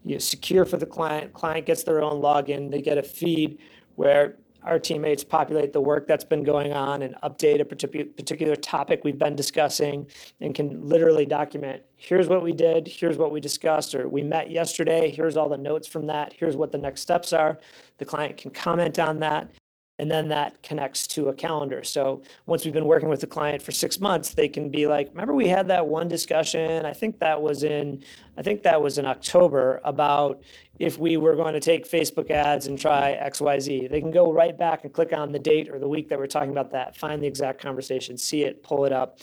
you 0.05 0.15
know, 0.15 0.19
secure 0.19 0.65
for 0.65 0.77
the 0.77 0.87
client. 0.87 1.33
Client 1.35 1.67
gets 1.67 1.83
their 1.83 2.03
own 2.03 2.23
login, 2.23 2.71
they 2.71 2.81
get 2.81 2.99
a 2.99 3.03
feed 3.03 3.59
where 3.97 4.37
our 4.63 4.79
teammates 4.79 5.25
populate 5.25 5.73
the 5.73 5.81
work 5.81 6.07
that's 6.07 6.25
been 6.25 6.43
going 6.43 6.73
on 6.73 7.03
and 7.03 7.15
update 7.23 7.61
a 7.61 7.65
particular 7.65 8.57
topic 8.57 9.03
we've 9.05 9.19
been 9.19 9.37
discussing 9.37 10.07
and 10.41 10.55
can 10.55 10.87
literally 10.87 11.27
document 11.27 11.83
here's 11.99 12.29
what 12.29 12.43
we 12.43 12.53
did, 12.53 12.87
here's 12.87 13.19
what 13.19 13.33
we 13.33 13.41
discussed, 13.41 13.95
or 13.95 14.09
we 14.09 14.23
met 14.23 14.51
yesterday, 14.51 15.11
here's 15.11 15.37
all 15.37 15.49
the 15.49 15.59
notes 15.59 15.89
from 15.89 16.07
that, 16.07 16.33
here's 16.33 16.57
what 16.57 16.71
the 16.71 16.79
next 16.79 17.01
steps 17.01 17.33
are. 17.33 17.59
The 17.99 18.05
client 18.05 18.37
can 18.37 18.53
comment 18.53 19.01
on 19.01 19.19
that 19.19 19.51
and 19.99 20.11
then 20.11 20.29
that 20.29 20.63
connects 20.63 21.07
to 21.09 21.29
a 21.29 21.35
calendar. 21.35 21.83
So 21.83 22.23
once 22.47 22.65
we've 22.65 22.75
been 22.75 22.85
working 22.85 23.09
with 23.09 23.21
the 23.21 23.27
client 23.27 23.63
for 23.63 23.73
six 23.73 23.99
months, 24.01 24.35
they 24.35 24.49
can 24.49 24.69
be 24.71 24.87
like, 24.87 25.09
"Remember, 25.11 25.35
we 25.35 25.49
had 25.49 25.69
that 25.69 25.87
one 25.87 26.09
discussion? 26.09 26.87
I 26.87 26.93
think 26.93 27.19
that 27.19 27.41
was 27.41 27.63
in, 27.65 28.03
I 28.37 28.43
think 28.43 28.63
that 28.63 28.81
was 28.81 28.99
in 28.99 29.07
October 29.07 29.81
about 29.85 30.41
if 30.79 30.99
we 30.99 31.17
were 31.17 31.35
going 31.35 31.55
to 31.55 31.61
take 31.61 31.89
Facebook 31.89 32.31
ads 32.31 32.67
and 32.67 32.79
try 32.79 33.13
X, 33.13 33.41
Y, 33.41 33.59
Z." 33.59 33.89
They 33.89 34.01
can 34.01 34.11
go 34.11 34.33
right 34.33 34.57
back 34.57 34.85
and 34.85 34.93
click 34.93 35.13
on 35.13 35.33
the 35.33 35.39
date 35.39 35.69
or 35.69 35.79
the 35.79 35.89
week 35.89 36.09
that 36.09 36.19
we're 36.19 36.27
talking 36.27 36.51
about 36.51 36.71
that, 36.73 36.97
find 36.97 37.23
the 37.23 37.27
exact 37.27 37.61
conversation, 37.61 38.17
see 38.17 38.45
it, 38.45 38.63
pull 38.63 38.85
it 38.85 38.93
up, 38.93 39.19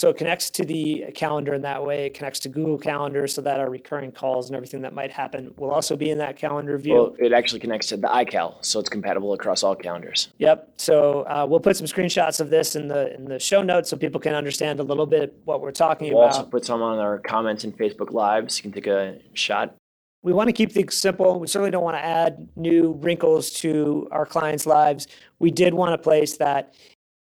so 0.00 0.08
it 0.08 0.16
connects 0.16 0.48
to 0.48 0.64
the 0.64 1.04
calendar 1.14 1.52
in 1.52 1.60
that 1.60 1.84
way. 1.84 2.06
It 2.06 2.14
connects 2.14 2.40
to 2.40 2.48
Google 2.48 2.78
Calendar 2.78 3.26
so 3.26 3.42
that 3.42 3.60
our 3.60 3.68
recurring 3.68 4.12
calls 4.12 4.48
and 4.48 4.56
everything 4.56 4.80
that 4.80 4.94
might 4.94 5.12
happen 5.12 5.52
will 5.58 5.70
also 5.70 5.94
be 5.94 6.08
in 6.08 6.16
that 6.16 6.38
calendar 6.38 6.78
view. 6.78 6.94
Well, 6.94 7.16
it 7.18 7.34
actually 7.34 7.60
connects 7.60 7.88
to 7.88 7.98
the 7.98 8.08
iCal, 8.08 8.64
so 8.64 8.80
it's 8.80 8.88
compatible 8.88 9.34
across 9.34 9.62
all 9.62 9.76
calendars. 9.76 10.30
Yep. 10.38 10.72
So 10.78 11.24
uh, 11.24 11.46
we'll 11.46 11.60
put 11.60 11.76
some 11.76 11.86
screenshots 11.86 12.40
of 12.40 12.48
this 12.48 12.76
in 12.76 12.88
the 12.88 13.14
in 13.14 13.26
the 13.26 13.38
show 13.38 13.60
notes 13.60 13.90
so 13.90 13.98
people 13.98 14.18
can 14.18 14.34
understand 14.34 14.80
a 14.80 14.82
little 14.82 15.04
bit 15.04 15.38
what 15.44 15.60
we're 15.60 15.70
talking 15.70 16.08
about. 16.08 16.16
we'll 16.16 16.26
also 16.28 16.44
put 16.44 16.64
some 16.64 16.80
on 16.80 16.98
our 16.98 17.18
comments 17.18 17.64
in 17.64 17.72
Facebook 17.72 18.10
Live, 18.10 18.50
so 18.50 18.56
you 18.56 18.62
can 18.62 18.72
take 18.72 18.86
a 18.86 19.18
shot. 19.34 19.76
We 20.22 20.32
want 20.32 20.48
to 20.48 20.54
keep 20.54 20.72
things 20.72 20.96
simple. 20.96 21.38
We 21.38 21.46
certainly 21.46 21.72
don't 21.72 21.84
want 21.84 21.98
to 21.98 22.02
add 22.02 22.48
new 22.56 22.92
wrinkles 23.02 23.50
to 23.64 24.08
our 24.12 24.24
clients' 24.24 24.64
lives. 24.64 25.08
We 25.40 25.50
did 25.50 25.74
want 25.74 25.92
a 25.92 25.98
place 25.98 26.38
that 26.38 26.72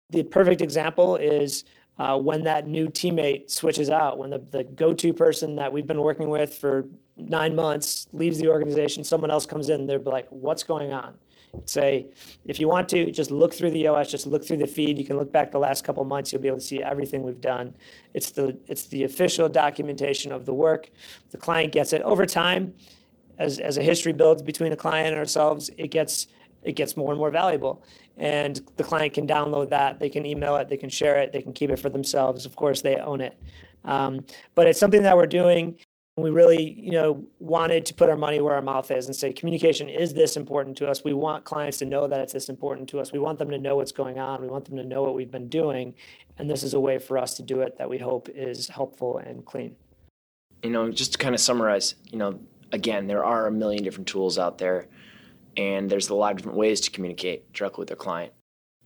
the 0.09 0.23
perfect 0.23 0.59
example 0.59 1.15
is 1.15 1.63
uh, 1.97 2.17
when 2.17 2.43
that 2.43 2.67
new 2.67 2.87
teammate 2.87 3.49
switches 3.49 3.89
out, 3.89 4.17
when 4.17 4.29
the, 4.29 4.39
the 4.39 4.63
go 4.63 4.93
to 4.93 5.13
person 5.13 5.55
that 5.55 5.71
we've 5.71 5.87
been 5.87 6.01
working 6.01 6.29
with 6.29 6.53
for 6.53 6.85
nine 7.15 7.55
months 7.55 8.07
leaves 8.11 8.37
the 8.37 8.49
organization, 8.49 9.03
someone 9.03 9.31
else 9.31 9.45
comes 9.45 9.69
in, 9.69 9.87
they're 9.87 9.99
like, 9.99 10.27
what's 10.29 10.63
going 10.63 10.91
on? 10.91 11.15
Say, 11.63 12.07
if 12.45 12.59
you 12.59 12.67
want 12.67 12.89
to, 12.89 13.09
just 13.11 13.31
look 13.31 13.53
through 13.53 13.71
the 13.71 13.87
OS, 13.87 14.11
just 14.11 14.27
look 14.27 14.43
through 14.43 14.57
the 14.57 14.67
feed. 14.67 14.97
You 14.97 15.05
can 15.05 15.15
look 15.15 15.31
back 15.31 15.51
the 15.51 15.59
last 15.59 15.85
couple 15.85 16.03
months, 16.03 16.33
you'll 16.33 16.41
be 16.41 16.49
able 16.49 16.59
to 16.59 16.65
see 16.65 16.83
everything 16.83 17.23
we've 17.23 17.39
done. 17.39 17.73
It's 18.13 18.31
the, 18.31 18.57
it's 18.67 18.87
the 18.87 19.05
official 19.05 19.47
documentation 19.47 20.33
of 20.33 20.45
the 20.45 20.53
work. 20.53 20.89
The 21.31 21.37
client 21.37 21.71
gets 21.71 21.93
it 21.93 22.01
over 22.01 22.25
time. 22.25 22.73
As, 23.37 23.59
as 23.59 23.77
a 23.77 23.83
history 23.83 24.13
builds 24.13 24.41
between 24.41 24.69
the 24.69 24.77
client 24.77 25.09
and 25.09 25.17
ourselves, 25.17 25.69
it 25.77 25.91
gets 25.91 26.27
it 26.65 26.75
gets 26.75 26.97
more 26.97 27.11
and 27.11 27.19
more 27.19 27.31
valuable. 27.31 27.83
And 28.17 28.59
the 28.75 28.83
client 28.83 29.13
can 29.13 29.27
download 29.27 29.69
that, 29.69 29.99
they 29.99 30.09
can 30.09 30.25
email 30.25 30.55
it, 30.57 30.67
they 30.67 30.77
can 30.77 30.89
share 30.89 31.17
it, 31.17 31.31
they 31.31 31.41
can 31.41 31.53
keep 31.53 31.69
it 31.69 31.77
for 31.77 31.89
themselves. 31.89 32.45
Of 32.45 32.55
course, 32.55 32.81
they 32.81 32.97
own 32.97 33.21
it. 33.21 33.39
Um, 33.85 34.25
but 34.55 34.67
it's 34.67 34.79
something 34.79 35.03
that 35.03 35.15
we're 35.15 35.27
doing. 35.27 35.77
We 36.17 36.29
really, 36.29 36.71
you 36.79 36.91
know, 36.91 37.25
wanted 37.39 37.85
to 37.87 37.93
put 37.93 38.09
our 38.09 38.15
money 38.15 38.39
where 38.39 38.55
our 38.55 38.61
mouth 38.61 38.89
is 38.89 39.05
and 39.07 39.15
say 39.15 39.33
communication 39.33 39.89
is 39.89 40.13
this 40.13 40.37
important 40.37 40.77
to 40.77 40.87
us. 40.87 41.03
We 41.03 41.13
want 41.13 41.43
clients 41.43 41.77
to 41.79 41.85
know 41.85 42.07
that 42.07 42.19
it's 42.21 42.33
this 42.33 42.47
important 42.47 42.87
to 42.89 42.99
us. 42.99 43.11
We 43.11 43.19
want 43.19 43.37
them 43.37 43.49
to 43.49 43.57
know 43.57 43.75
what's 43.75 43.91
going 43.91 44.17
on. 44.17 44.41
We 44.41 44.47
want 44.47 44.65
them 44.65 44.77
to 44.77 44.83
know 44.83 45.03
what 45.03 45.13
we've 45.13 45.29
been 45.29 45.49
doing, 45.49 45.93
and 46.37 46.49
this 46.49 46.63
is 46.63 46.73
a 46.73 46.79
way 46.79 46.99
for 46.99 47.17
us 47.17 47.35
to 47.35 47.43
do 47.43 47.59
it 47.61 47.77
that 47.77 47.89
we 47.89 47.97
hope 47.97 48.29
is 48.29 48.69
helpful 48.69 49.17
and 49.17 49.45
clean. 49.45 49.75
You 50.63 50.69
know, 50.69 50.89
just 50.89 51.11
to 51.11 51.17
kind 51.17 51.35
of 51.35 51.41
summarize, 51.41 51.95
you 52.09 52.17
know, 52.17 52.39
again, 52.71 53.07
there 53.07 53.25
are 53.25 53.47
a 53.47 53.51
million 53.51 53.83
different 53.83 54.07
tools 54.07 54.39
out 54.39 54.57
there 54.57 54.87
and 55.57 55.89
there's 55.89 56.09
a 56.09 56.15
lot 56.15 56.31
of 56.31 56.37
different 56.37 56.57
ways 56.57 56.81
to 56.81 56.91
communicate 56.91 57.51
directly 57.53 57.81
with 57.81 57.89
their 57.89 57.97
client. 57.97 58.33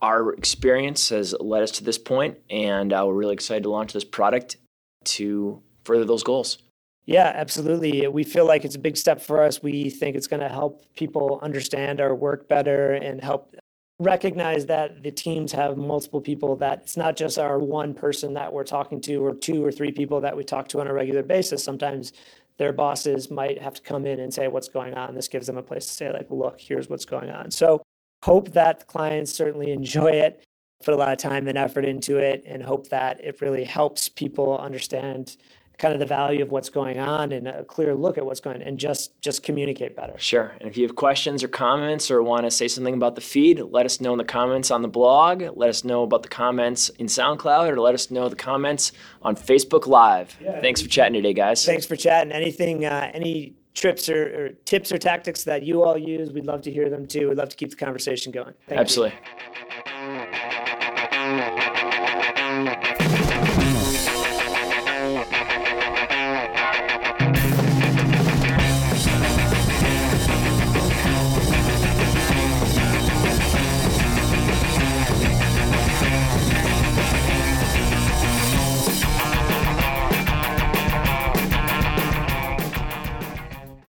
Our 0.02 0.32
experience 0.34 1.10
has 1.10 1.34
led 1.38 1.62
us 1.62 1.70
to 1.72 1.84
this 1.84 1.98
point, 1.98 2.38
and 2.48 2.92
uh, 2.92 3.04
we're 3.06 3.14
really 3.14 3.34
excited 3.34 3.64
to 3.64 3.70
launch 3.70 3.92
this 3.92 4.04
product 4.04 4.56
to 5.04 5.62
further 5.84 6.04
those 6.04 6.22
goals. 6.22 6.58
Yeah, 7.04 7.32
absolutely. 7.34 8.06
We 8.08 8.24
feel 8.24 8.46
like 8.46 8.64
it's 8.64 8.76
a 8.76 8.78
big 8.78 8.96
step 8.96 9.20
for 9.20 9.42
us. 9.42 9.62
We 9.62 9.90
think 9.90 10.16
it's 10.16 10.26
going 10.26 10.40
to 10.40 10.48
help 10.48 10.84
people 10.94 11.40
understand 11.42 12.00
our 12.00 12.14
work 12.14 12.48
better 12.48 12.92
and 12.92 13.20
help 13.22 13.54
recognize 14.00 14.64
that 14.66 15.02
the 15.02 15.10
teams 15.10 15.52
have 15.52 15.76
multiple 15.76 16.22
people 16.22 16.56
that 16.56 16.80
it's 16.80 16.96
not 16.96 17.16
just 17.16 17.38
our 17.38 17.58
one 17.58 17.92
person 17.92 18.32
that 18.32 18.50
we're 18.50 18.64
talking 18.64 18.98
to 18.98 19.16
or 19.16 19.34
two 19.34 19.62
or 19.62 19.70
three 19.70 19.92
people 19.92 20.22
that 20.22 20.34
we 20.34 20.42
talk 20.42 20.66
to 20.68 20.80
on 20.80 20.86
a 20.86 20.92
regular 20.92 21.22
basis 21.22 21.62
sometimes 21.62 22.14
their 22.60 22.74
bosses 22.74 23.30
might 23.30 23.58
have 23.62 23.72
to 23.72 23.80
come 23.80 24.04
in 24.04 24.20
and 24.20 24.32
say 24.32 24.46
what's 24.46 24.68
going 24.68 24.92
on. 24.92 25.14
This 25.14 25.28
gives 25.28 25.46
them 25.46 25.56
a 25.56 25.62
place 25.62 25.86
to 25.86 25.92
say, 25.94 26.12
like, 26.12 26.26
look, 26.28 26.60
here's 26.60 26.90
what's 26.90 27.06
going 27.06 27.30
on. 27.30 27.50
So 27.50 27.80
hope 28.22 28.50
that 28.50 28.86
clients 28.86 29.32
certainly 29.32 29.72
enjoy 29.72 30.10
it, 30.10 30.44
put 30.84 30.92
a 30.92 30.96
lot 30.98 31.10
of 31.10 31.16
time 31.16 31.48
and 31.48 31.56
effort 31.56 31.86
into 31.86 32.18
it, 32.18 32.44
and 32.46 32.62
hope 32.62 32.90
that 32.90 33.18
it 33.24 33.40
really 33.40 33.64
helps 33.64 34.10
people 34.10 34.58
understand 34.58 35.38
kind 35.80 35.94
of 35.94 35.98
the 35.98 36.06
value 36.06 36.42
of 36.42 36.50
what's 36.50 36.68
going 36.68 36.98
on 36.98 37.32
and 37.32 37.48
a 37.48 37.64
clear 37.64 37.94
look 37.94 38.18
at 38.18 38.24
what's 38.24 38.38
going 38.38 38.56
on 38.56 38.62
and 38.62 38.78
just 38.78 39.18
just 39.20 39.42
communicate 39.42 39.96
better. 39.96 40.12
Sure. 40.18 40.54
And 40.60 40.68
if 40.68 40.76
you 40.76 40.86
have 40.86 40.94
questions 40.94 41.42
or 41.42 41.48
comments 41.48 42.10
or 42.10 42.22
want 42.22 42.44
to 42.44 42.50
say 42.50 42.68
something 42.68 42.94
about 42.94 43.14
the 43.14 43.20
feed, 43.22 43.60
let 43.60 43.86
us 43.86 44.00
know 44.00 44.12
in 44.12 44.18
the 44.18 44.24
comments 44.24 44.70
on 44.70 44.82
the 44.82 44.88
blog, 44.88 45.42
let 45.56 45.70
us 45.70 45.82
know 45.82 46.02
about 46.02 46.22
the 46.22 46.28
comments 46.28 46.90
in 46.90 47.06
SoundCloud 47.06 47.70
or 47.70 47.80
let 47.80 47.94
us 47.94 48.10
know 48.10 48.28
the 48.28 48.36
comments 48.36 48.92
on 49.22 49.34
Facebook 49.34 49.86
Live. 49.86 50.36
Yeah. 50.40 50.60
Thanks 50.60 50.82
for 50.82 50.88
chatting 50.88 51.14
today, 51.14 51.32
guys. 51.32 51.64
Thanks 51.64 51.86
for 51.86 51.96
chatting. 51.96 52.30
Anything 52.30 52.84
uh, 52.84 53.10
any 53.14 53.56
trips 53.72 54.08
or, 54.08 54.46
or, 54.46 54.48
tips 54.66 54.92
or 54.92 54.98
tactics 54.98 55.44
that 55.44 55.62
you 55.62 55.82
all 55.82 55.96
use, 55.96 56.30
we'd 56.30 56.44
love 56.44 56.60
to 56.62 56.70
hear 56.70 56.90
them 56.90 57.06
too. 57.06 57.30
We'd 57.30 57.38
love 57.38 57.48
to 57.48 57.56
keep 57.56 57.70
the 57.70 57.76
conversation 57.76 58.32
going. 58.32 58.52
Thank 58.68 58.80
Absolutely. 58.80 59.16
You. 59.16 59.66